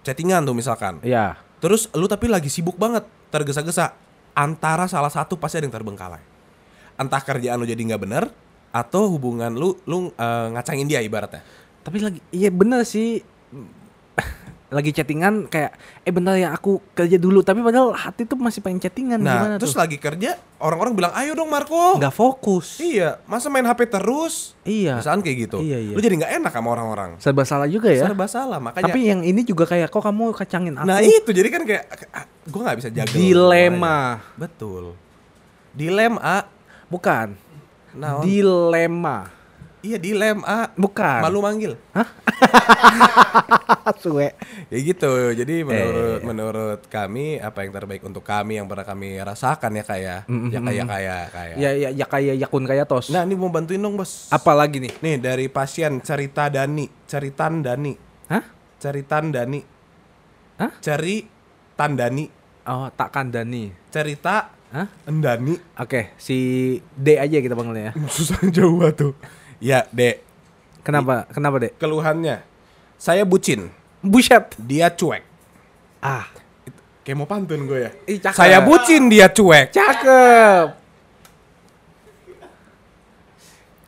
[0.00, 1.36] Chattingan tuh misalkan Iya.
[1.58, 3.94] Terus lu tapi lagi sibuk banget, tergesa-gesa.
[4.34, 6.18] Antara salah satu pasti ada yang terbengkalai.
[6.98, 8.24] Entah kerjaan lu jadi nggak bener
[8.74, 11.44] atau hubungan lu lu eh, ngacangin dia ibaratnya.
[11.86, 13.22] Tapi lagi iya bener sih
[14.72, 18.80] lagi chattingan kayak eh bentar ya aku kerja dulu tapi padahal hati tuh masih pengen
[18.80, 23.20] chattingan Nah, gimana terus tuh lagi kerja, orang-orang bilang, "Ayo dong Marco." nggak fokus Iya,
[23.24, 24.56] masa main HP terus?
[24.62, 25.58] iya Misalkan kayak gitu.
[25.60, 25.92] Iya, iya.
[25.92, 27.10] Lu jadi nggak enak sama orang-orang.
[27.18, 30.74] serba salah juga ya Serba salah, makanya tapi yang ini juga kayak kok kamu kacangin
[30.74, 31.84] aku Nah, itu jadi kan kayak
[32.42, 34.96] gue nggak bisa jaga dilema Betul.
[35.70, 36.48] Dilema.
[36.88, 37.36] bukan
[37.92, 39.28] Nah, dilema
[39.82, 40.70] iya dilema.
[40.74, 41.72] bukan Malu manggil.
[43.98, 44.32] suwe
[44.66, 45.10] Ya gitu.
[45.32, 46.24] Jadi menurut Eh.
[46.24, 50.18] menurut kami apa yang terbaik untuk kami yang pernah kami rasakan ya kayak
[50.48, 51.54] ya kayak kayak kayak.
[51.56, 54.26] ya ya ya kayak yakun kayak tos Nah, ini mau bantuin dong, Bos.
[54.28, 57.92] apa lagi nih Nih dari pasien cerita Dani, ceritan Dani,
[58.28, 58.44] hah
[58.78, 59.60] ceritan Dani.
[60.54, 60.70] Hah?
[60.78, 61.26] Ceri
[61.72, 62.28] Tandani,
[62.62, 65.56] oh tak kandani cerita hah Endani.
[65.74, 66.36] oke si
[66.88, 69.16] D aja kita panggilnya ya Susah jauh tuh.
[69.62, 70.18] Ya, Dek.
[70.82, 72.42] kenapa kenapa dek Keluhannya.
[72.96, 75.22] Saya bucin, buset dia cuek.
[76.00, 76.26] ah
[77.02, 77.90] Kayak mau pantun gue ya.
[78.04, 78.34] Ih, cakep.
[78.36, 79.70] Saya bucin, dia cuek.
[79.70, 80.66] cakep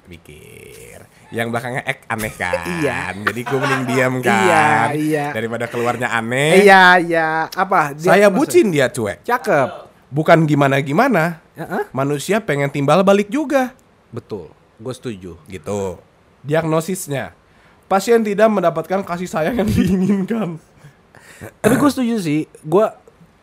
[0.05, 0.99] Mikir.
[1.31, 2.62] Yang belakangnya ek aneh kan.
[2.77, 2.99] Iya.
[3.16, 4.35] Jadi gue mending diam kan.
[4.45, 5.27] Iya, iya.
[5.31, 6.61] Daripada keluarnya aneh.
[6.61, 9.22] iya iya apa Dia- Saya maksud- bucin, dia cuek.
[9.22, 9.68] cakep
[10.09, 11.43] Bukan gimana-gimana.
[11.55, 11.91] Heeh.
[11.91, 13.75] Manusia pengen timbal balik juga.
[14.11, 14.47] betul
[14.77, 15.79] gue setuju Gitu.
[16.43, 17.33] Diagnosisnya.
[17.85, 20.57] Pasien tidak mendapatkan kasih sayang yang diinginkan.
[21.61, 22.87] tapi gue setuju sih gue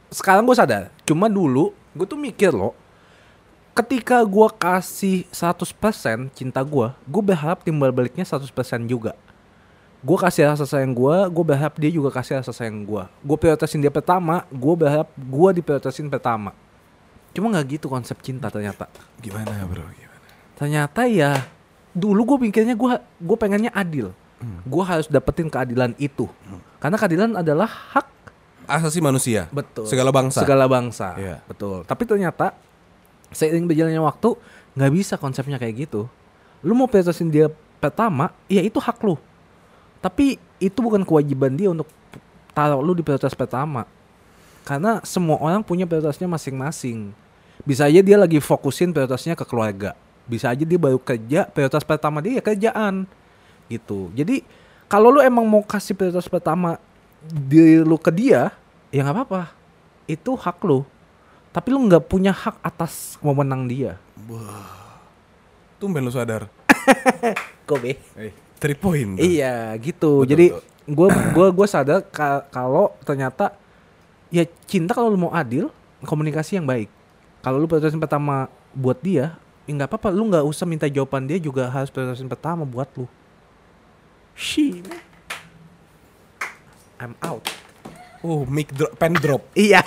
[0.10, 2.72] sekarang gue sadar cuma dulu gue tuh mikir loh
[3.72, 8.48] ketika gue kasih 100% cinta gue gue berharap timbal baliknya 100%
[8.88, 9.14] juga
[10.02, 13.84] gue kasih rasa sayang gue gue berharap dia juga kasih rasa sayang gue gue prioritasin
[13.84, 16.56] dia pertama gue berharap gue diprioritasin pertama
[17.32, 18.90] cuma nggak gitu konsep cinta ternyata
[19.22, 19.84] Gimana bro?
[19.84, 20.11] Gimana?
[20.62, 21.42] Ternyata ya
[21.90, 24.14] dulu gue mikirnya gue gue pengennya adil.
[24.62, 26.30] Gue harus dapetin keadilan itu.
[26.78, 28.08] Karena keadilan adalah hak
[28.70, 29.50] Asasi manusia.
[29.50, 29.90] betul.
[29.90, 30.46] Segala bangsa.
[30.46, 31.18] segala bangsa.
[31.18, 31.42] Iya.
[31.50, 31.82] betul.
[31.82, 32.54] Tapi ternyata
[33.34, 34.38] seiring berjalannya waktu
[34.78, 36.06] nggak bisa konsepnya kayak gitu.
[36.62, 37.50] Lu mau prioritasin dia
[37.82, 39.18] pertama ya itu hak lu.
[39.98, 41.90] Tapi itu bukan kewajiban dia untuk
[42.54, 43.90] taruh lu di prioritas pertama.
[44.62, 47.10] Karena semua orang punya prioritasnya masing-masing.
[47.66, 49.98] Bisa aja dia lagi fokusin prioritasnya ke keluarga
[50.32, 53.04] bisa aja dia baru kerja prioritas pertama dia ya kerjaan.
[53.68, 54.08] Gitu.
[54.14, 54.48] Jadi
[54.88, 56.80] kalau lu emang mau kasih prioritas pertama
[57.22, 58.56] di lu ke dia
[58.88, 59.52] ya nggak apa-apa.
[60.08, 60.88] Itu hak lu.
[61.52, 64.00] Tapi lu nggak punya hak atas wewenang dia.
[65.78, 66.48] Tumben lu sadar.
[67.68, 69.16] Kobe Eh, three point.
[69.16, 69.22] tuh.
[69.22, 70.24] iya gitu.
[70.24, 70.46] Betul, jadi
[70.82, 73.54] gue gua gua sadar ka- kalau ternyata
[74.28, 75.70] ya cinta kalau lu mau adil
[76.02, 76.90] komunikasi yang baik.
[77.42, 79.36] Kalau lu prioritasin pertama buat dia
[79.72, 83.08] ya nggak apa-apa lu nggak usah minta jawaban dia juga harus prioritasin pertama buat lu
[84.36, 84.84] she
[87.00, 87.48] I'm out
[88.22, 89.42] Oh, mic drop, pen drop.
[89.58, 89.82] iya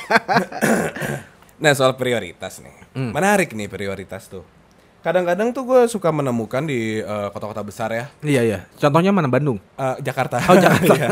[1.55, 3.11] Nah soal prioritas nih, Hmm.
[3.11, 4.43] menarik nih prioritas tuh.
[5.03, 9.62] Kadang-kadang tuh gue suka menemukan di eh, kota-kota besar ya, iya iya contohnya mana Bandung
[9.78, 10.43] Eh, Jakarta.
[10.49, 10.95] Oh, Jakarta.
[10.99, 11.11] Iya.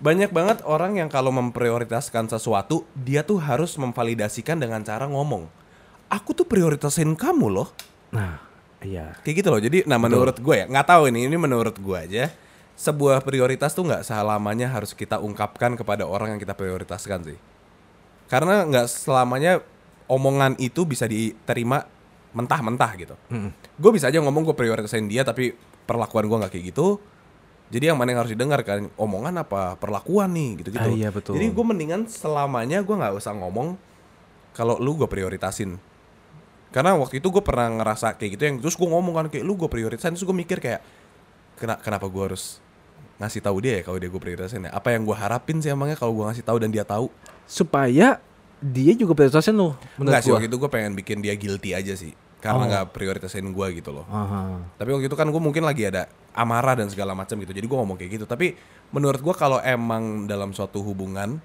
[0.00, 5.44] Banyak banget orang yang kalau memprioritaskan sesuatu, dia tuh harus memvalidasikan dengan cara ngomong.
[6.08, 7.68] Aku tuh prioritasin kamu loh,
[8.14, 8.38] nah
[8.78, 9.58] iya kayak gitu loh.
[9.58, 12.30] Jadi, nah menurut gue ya, nggak tahu ini, ini menurut gue aja.
[12.74, 17.38] Sebuah prioritas tuh nggak selamanya harus kita ungkapkan kepada orang yang kita prioritaskan sih.
[18.30, 19.62] Karena nggak selamanya
[20.10, 21.86] omongan itu bisa diterima
[22.34, 23.14] mentah-mentah gitu.
[23.78, 25.54] Gue bisa aja ngomong gue prioritasin dia tapi
[25.86, 26.98] perlakuan gue nggak kayak gitu.
[27.72, 30.90] Jadi yang mana yang harus didengar kan omongan apa perlakuan nih gitu-gitu.
[30.90, 31.38] Ah, iya, betul.
[31.38, 33.78] Jadi gue mendingan selamanya gue nggak usah ngomong
[34.52, 35.78] kalau lu gue prioritasin.
[36.74, 39.54] Karena waktu itu gue pernah ngerasa kayak gitu yang terus gue ngomong kan kayak lu
[39.54, 40.82] gue prioritasin terus gue mikir kayak
[41.54, 42.58] "Kena- kenapa gue harus
[43.14, 44.74] ngasih tahu dia ya kalau dia gue prioritasin ya?
[44.74, 47.06] Apa yang gue harapin sih emangnya kalau gue ngasih tahu dan dia tahu?
[47.46, 48.18] Supaya
[48.58, 51.94] dia juga prioritasin lu menurut Enggak sih waktu itu gue pengen bikin dia guilty aja
[51.94, 52.10] sih
[52.40, 52.66] karena Oh.
[52.66, 54.04] nggak prioritasin gue gitu loh.
[54.04, 54.58] Aha.
[54.74, 57.54] Tapi waktu itu kan gue mungkin lagi ada amarah dan segala macam gitu.
[57.54, 58.26] Jadi gue ngomong kayak gitu.
[58.26, 58.52] Tapi
[58.90, 61.38] menurut gue kalau emang dalam suatu hubungan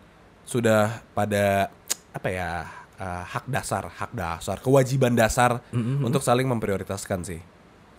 [0.43, 1.69] sudah pada
[2.09, 2.65] apa ya
[2.99, 5.63] eh, hak dasar, hak dasar, kewajiban dasar
[6.03, 7.41] untuk saling memprioritaskan sih.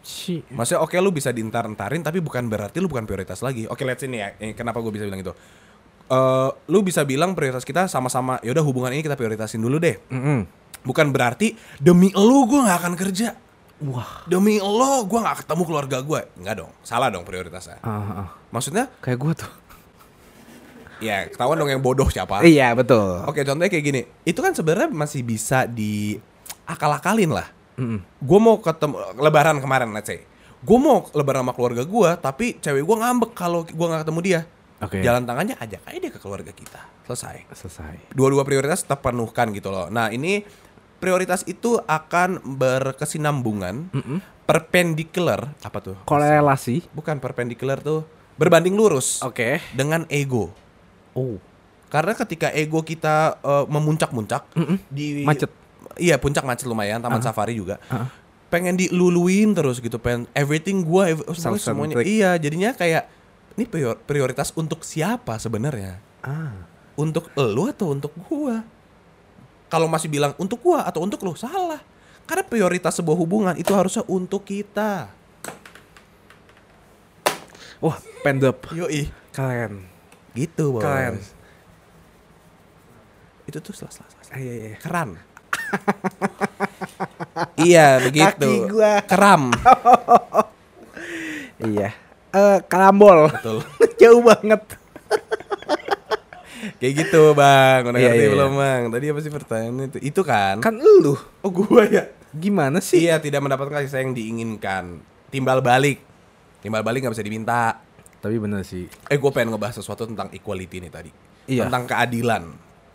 [0.00, 3.68] Si Maksudnya oke lu bisa diintar-entarin tapi bukan berarti lu bukan prioritas lagi.
[3.68, 4.32] Oke let's ini ya.
[4.40, 5.32] eh, kenapa gue bisa bilang itu?
[6.10, 8.40] Eh, lu bisa bilang prioritas kita sama-sama.
[8.40, 10.00] Yaudah hubungan ini kita prioritasin dulu deh.
[10.08, 10.48] Mm-mm.
[10.80, 13.36] Bukan berarti demi lu gue nggak akan kerja.
[13.84, 14.24] Wah.
[14.24, 16.20] Demi lo gue nggak ketemu keluarga gue.
[16.40, 16.72] Enggak dong.
[16.80, 17.80] Salah dong prioritasnya.
[17.84, 18.28] Ah, ah.
[18.50, 19.52] Maksudnya Kayak gua tuh.
[21.00, 22.44] Ya ketahuan dong yang bodoh siapa.
[22.46, 23.24] Iya betul.
[23.26, 24.00] Oke contohnya kayak gini.
[24.22, 26.20] Itu kan sebenarnya masih bisa di
[26.68, 27.48] akal-akalin lah.
[27.80, 28.00] Mm-mm.
[28.20, 30.22] Gue mau ketemu lebaran kemarin let's say.
[30.60, 34.40] Gue mau lebaran sama keluarga gue tapi cewek gue ngambek kalau gue nggak ketemu dia.
[34.80, 35.04] Oke.
[35.04, 36.80] Jalan tangannya ajak aja dia ke keluarga kita.
[37.04, 37.48] Selesai.
[37.52, 38.12] Selesai.
[38.14, 39.92] dua-dua prioritas terpenuhkan gitu loh.
[39.92, 40.44] Nah ini
[41.00, 43.88] prioritas itu akan berkesinambungan,
[44.44, 45.96] perpendicular apa tuh?
[46.04, 46.86] Korelasi.
[46.92, 48.04] Bukan perpendicular tuh
[48.40, 49.60] berbanding lurus Oke.
[49.76, 50.52] dengan ego.
[51.12, 51.36] Oh.
[51.88, 54.46] Karena ketika ego kita eh, memuncak-muncak
[54.88, 55.50] di Macet.
[55.98, 57.76] Iya puncak macet lumayan, taman safari juga.
[58.46, 61.26] Pengen diluluin terus gitu, pengen everything gua ev-
[61.58, 61.98] semuanya.
[62.00, 63.10] Iya, jadinya kayak
[63.54, 65.98] ini prior- prioritas untuk siapa sebenarnya?
[66.20, 66.68] Ah.
[66.94, 68.60] untuk lu atau untuk gua?
[69.66, 71.80] Kalau masih bilang untuk gua atau untuk lu salah.
[72.22, 75.10] Karena prioritas sebuah hubungan itu harusnya untuk kita.
[77.80, 78.68] Wah, pendep.
[78.70, 79.08] Yoi.
[79.32, 79.88] Keren.
[80.34, 80.82] Gitu, bos.
[80.82, 81.18] Keren.
[83.46, 84.12] Itu tuh selas selas.
[84.14, 84.28] selas.
[84.38, 84.76] Iya, iya.
[84.78, 85.10] Keran.
[87.66, 88.48] iya, begitu.
[88.50, 88.92] Kaki gua.
[89.06, 89.42] Keram.
[91.60, 91.92] Iya.
[92.32, 93.28] Eh, karambol.
[93.28, 93.60] Betul.
[94.00, 94.62] Jauh banget.
[96.80, 97.92] Kayak gitu, Bang.
[97.92, 98.82] Udah Iya, ngerti iya, belum, Bang?
[98.88, 99.98] Tadi apa sih pertanyaannya itu?
[100.00, 100.64] Itu kan?
[100.64, 101.12] Kan lu.
[101.44, 102.08] Oh, gua ya.
[102.32, 103.04] Gimana sih?
[103.04, 105.04] Iya, tidak mendapatkan kasih sayang diinginkan.
[105.28, 106.00] Timbal balik.
[106.64, 107.76] Timbal balik nggak bisa diminta.
[108.20, 108.86] Tapi bener sih.
[109.08, 111.10] Eh gue pengen ngebahas sesuatu tentang equality nih tadi.
[111.48, 111.66] Iya.
[111.66, 112.44] Tentang keadilan.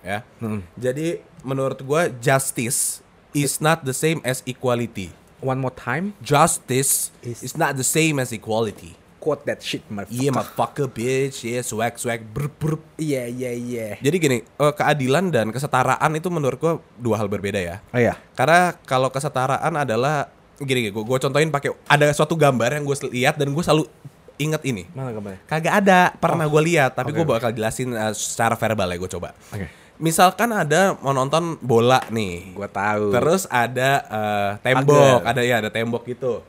[0.06, 0.22] Ya.
[0.38, 0.62] Mm.
[0.78, 3.02] Jadi menurut gue justice
[3.34, 5.10] is not the same as equality.
[5.44, 6.16] One more time.
[6.24, 8.96] Justice Is- is, not the same as equality.
[9.20, 10.22] Quote that shit, motherfucker.
[10.22, 12.78] Iya motherfucker bitch, yeah swag swag brr, brr.
[13.02, 13.88] Iya, iya, iya.
[13.98, 17.82] Jadi gini, eh, keadilan dan kesetaraan itu menurut gue dua hal berbeda ya.
[17.90, 18.22] Oh iya.
[18.38, 20.30] Karena kalau kesetaraan adalah
[20.62, 23.90] gini, gue gue contohin pakai ada suatu gambar yang gue lihat dan gue selalu
[24.38, 24.84] inget ini.
[24.92, 25.40] Mana gambarnya?
[25.48, 29.12] Kagak ada, pernah gue lihat, tapi Oke, gue bakal jelasin uh, secara verbal ya gue
[29.16, 29.30] coba.
[29.52, 29.68] Oke.
[29.96, 33.16] Misalkan ada mau nonton bola nih, Gua tahu.
[33.16, 35.32] terus ada uh, tembok, Pagar.
[35.32, 36.44] ada ya ada tembok gitu.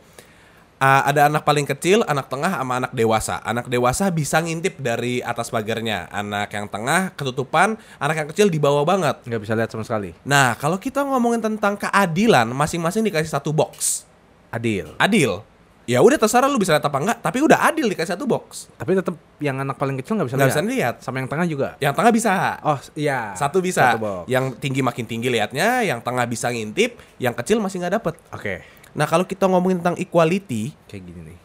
[0.77, 3.41] Uh, ada anak paling kecil, anak tengah, sama anak dewasa.
[3.47, 6.05] Anak dewasa bisa ngintip dari atas pagarnya.
[6.13, 9.17] Anak yang tengah ketutupan, anak yang kecil di bawah banget.
[9.25, 10.13] nggak bisa lihat sama sekali.
[10.27, 14.05] Nah, kalau kita ngomongin tentang keadilan, masing-masing dikasih satu box.
[14.53, 14.93] Adil.
[15.01, 15.41] Adil.
[15.87, 18.67] Ya udah terserah lu bisa lihat apa enggak, tapi udah adil dikasih satu box.
[18.75, 20.95] Tapi tetap yang anak paling kecil nggak bisa Nggak bisa lihat.
[20.99, 21.69] Sama yang tengah juga.
[21.79, 22.33] Yang tengah bisa.
[22.67, 23.31] Oh iya.
[23.39, 23.95] Satu bisa.
[23.95, 24.25] Satu box.
[24.27, 28.15] Yang tinggi makin tinggi liatnya, yang tengah bisa ngintip, yang kecil masih nggak dapet.
[28.35, 28.67] Oke.
[28.99, 31.39] Nah kalau kita ngomongin tentang equality, Kayak gini nih.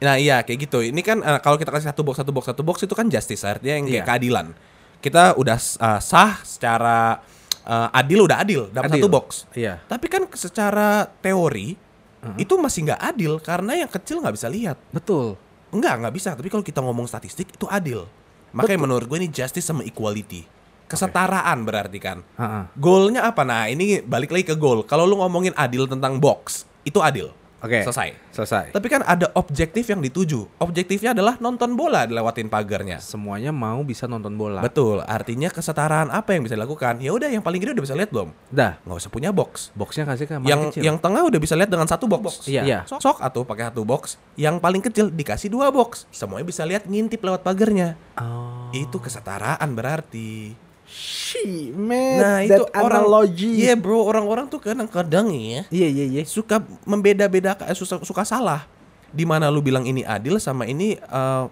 [0.00, 0.82] nah iya kayak gitu.
[0.82, 3.44] Ini kan eh, kalau kita kasih satu box, satu box, satu box itu kan justice
[3.44, 4.06] artinya yang kayak Iya.
[4.10, 4.46] keadilan.
[4.98, 7.20] Kita udah eh, sah secara
[7.62, 9.46] eh, adil udah adil dapat satu box.
[9.54, 9.78] Iya.
[9.86, 11.76] Tapi kan secara teori
[12.36, 14.76] itu masih nggak adil karena yang kecil nggak bisa lihat.
[14.92, 15.40] Betul.
[15.70, 16.30] Enggak, nggak bisa.
[16.36, 18.04] Tapi kalau kita ngomong statistik itu adil.
[18.50, 20.44] Makanya menurut gue ini justice sama equality.
[20.90, 22.18] Kesetaraan berarti kan.
[22.34, 22.64] Heeh.
[22.74, 23.46] Goalnya apa?
[23.46, 24.82] Nah ini balik lagi ke goal.
[24.82, 27.30] Kalau lu ngomongin adil tentang box, itu adil.
[27.60, 27.84] Oke.
[27.84, 28.16] Selesai.
[28.32, 28.64] Selesai.
[28.72, 30.48] Tapi kan ada objektif yang dituju.
[30.64, 32.96] Objektifnya adalah nonton bola dilewatin pagarnya.
[33.04, 34.64] Semuanya mau bisa nonton bola.
[34.64, 35.04] Betul.
[35.04, 37.04] Artinya kesetaraan apa yang bisa dilakukan?
[37.04, 38.32] Ya udah, yang paling gede udah bisa lihat belum?
[38.48, 38.80] Dah.
[38.80, 39.76] Nggak usah punya box.
[39.76, 40.80] Boxnya kasih ke yang kecil.
[40.80, 42.48] yang tengah udah bisa lihat dengan satu box.
[42.48, 42.62] Iya.
[42.64, 42.78] Iya.
[42.88, 44.16] Sok, sok atau pakai satu box.
[44.40, 46.08] Yang paling kecil dikasih dua box.
[46.08, 48.00] Semuanya bisa lihat ngintip lewat pagarnya.
[48.16, 48.72] Oh.
[48.72, 50.69] Itu kesetaraan berarti.
[50.90, 52.18] She man.
[52.18, 53.62] Nah, that itu orang analogy.
[53.62, 56.22] Iya, Bro, orang-orang tuh kadang-kadang ya Iya iya iya.
[56.26, 58.66] suka membeda-bedakan eh, suka, suka salah.
[59.14, 61.44] Di mana lu bilang ini adil sama ini eh,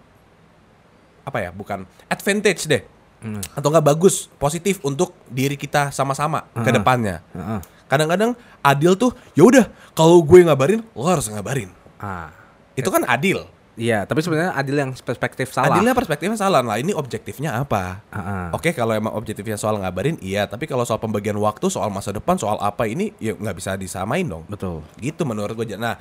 [1.22, 1.55] apa ya?
[1.55, 2.82] Bukan advantage deh.
[3.18, 3.43] Hmm.
[3.51, 7.18] atau nggak bagus positif untuk diri kita sama-sama ke depannya.
[7.34, 7.59] Heeh.
[7.91, 11.66] Kadang-kadang adil tuh ya udah kalau gue ngabarin lo harus ngabarin.
[11.99, 12.30] Ah.
[12.78, 13.43] Itu kan adil.
[13.79, 15.79] Iya, tapi sebenarnya adil yang perspektif salah.
[15.79, 16.61] Adilnya perspektifnya salah.
[16.66, 18.03] Lah ini objektifnya apa?
[18.11, 18.51] Ah.
[18.51, 22.35] Oke kalau emang objektifnya soal ngabarin iya, tapi kalau soal pembagian waktu, soal masa depan,
[22.35, 24.43] soal apa ini ya nggak bisa disamain dong.
[24.51, 24.83] Betul.
[24.99, 25.79] Gitu menurut gue.
[25.79, 25.95] Nah,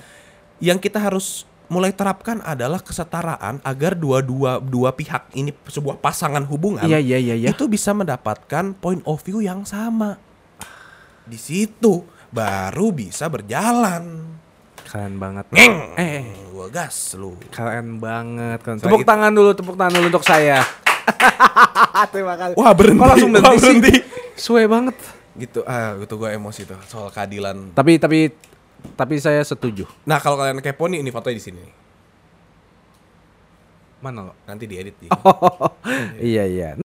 [0.58, 6.88] yang kita harus mulai terapkan adalah kesetaraan agar dua-dua dua pihak ini sebuah pasangan hubungan
[6.88, 7.50] Iya, iya, iya, iya.
[7.52, 10.16] itu bisa mendapatkan point of view yang sama.
[11.28, 14.37] Di situ baru bisa berjalan.
[14.88, 15.46] Keren banget.
[15.52, 15.76] Ngeng.
[15.96, 17.36] Eh, Gua gas lu.
[17.52, 18.60] keren banget.
[18.64, 18.80] Keren.
[18.80, 20.64] Tepuk itu- tangan dulu, tepuk tangan dulu untuk saya.
[22.14, 22.56] Terima kasih.
[22.56, 22.98] Wah berhenti.
[22.98, 23.62] Kok langsung Wah, berhenti, sih?
[23.62, 23.94] berhenti.
[24.34, 24.96] Suwe banget.
[25.38, 27.72] Gitu, ah gitu gue emosi tuh soal keadilan.
[27.72, 28.34] Tapi tapi
[28.96, 29.86] tapi saya setuju.
[30.04, 31.64] Nah kalau kalian kepo nih, ini fotonya di sini.
[33.98, 34.34] Mana lo?
[34.44, 35.08] Nanti diedit di.
[36.32, 36.72] iya iya.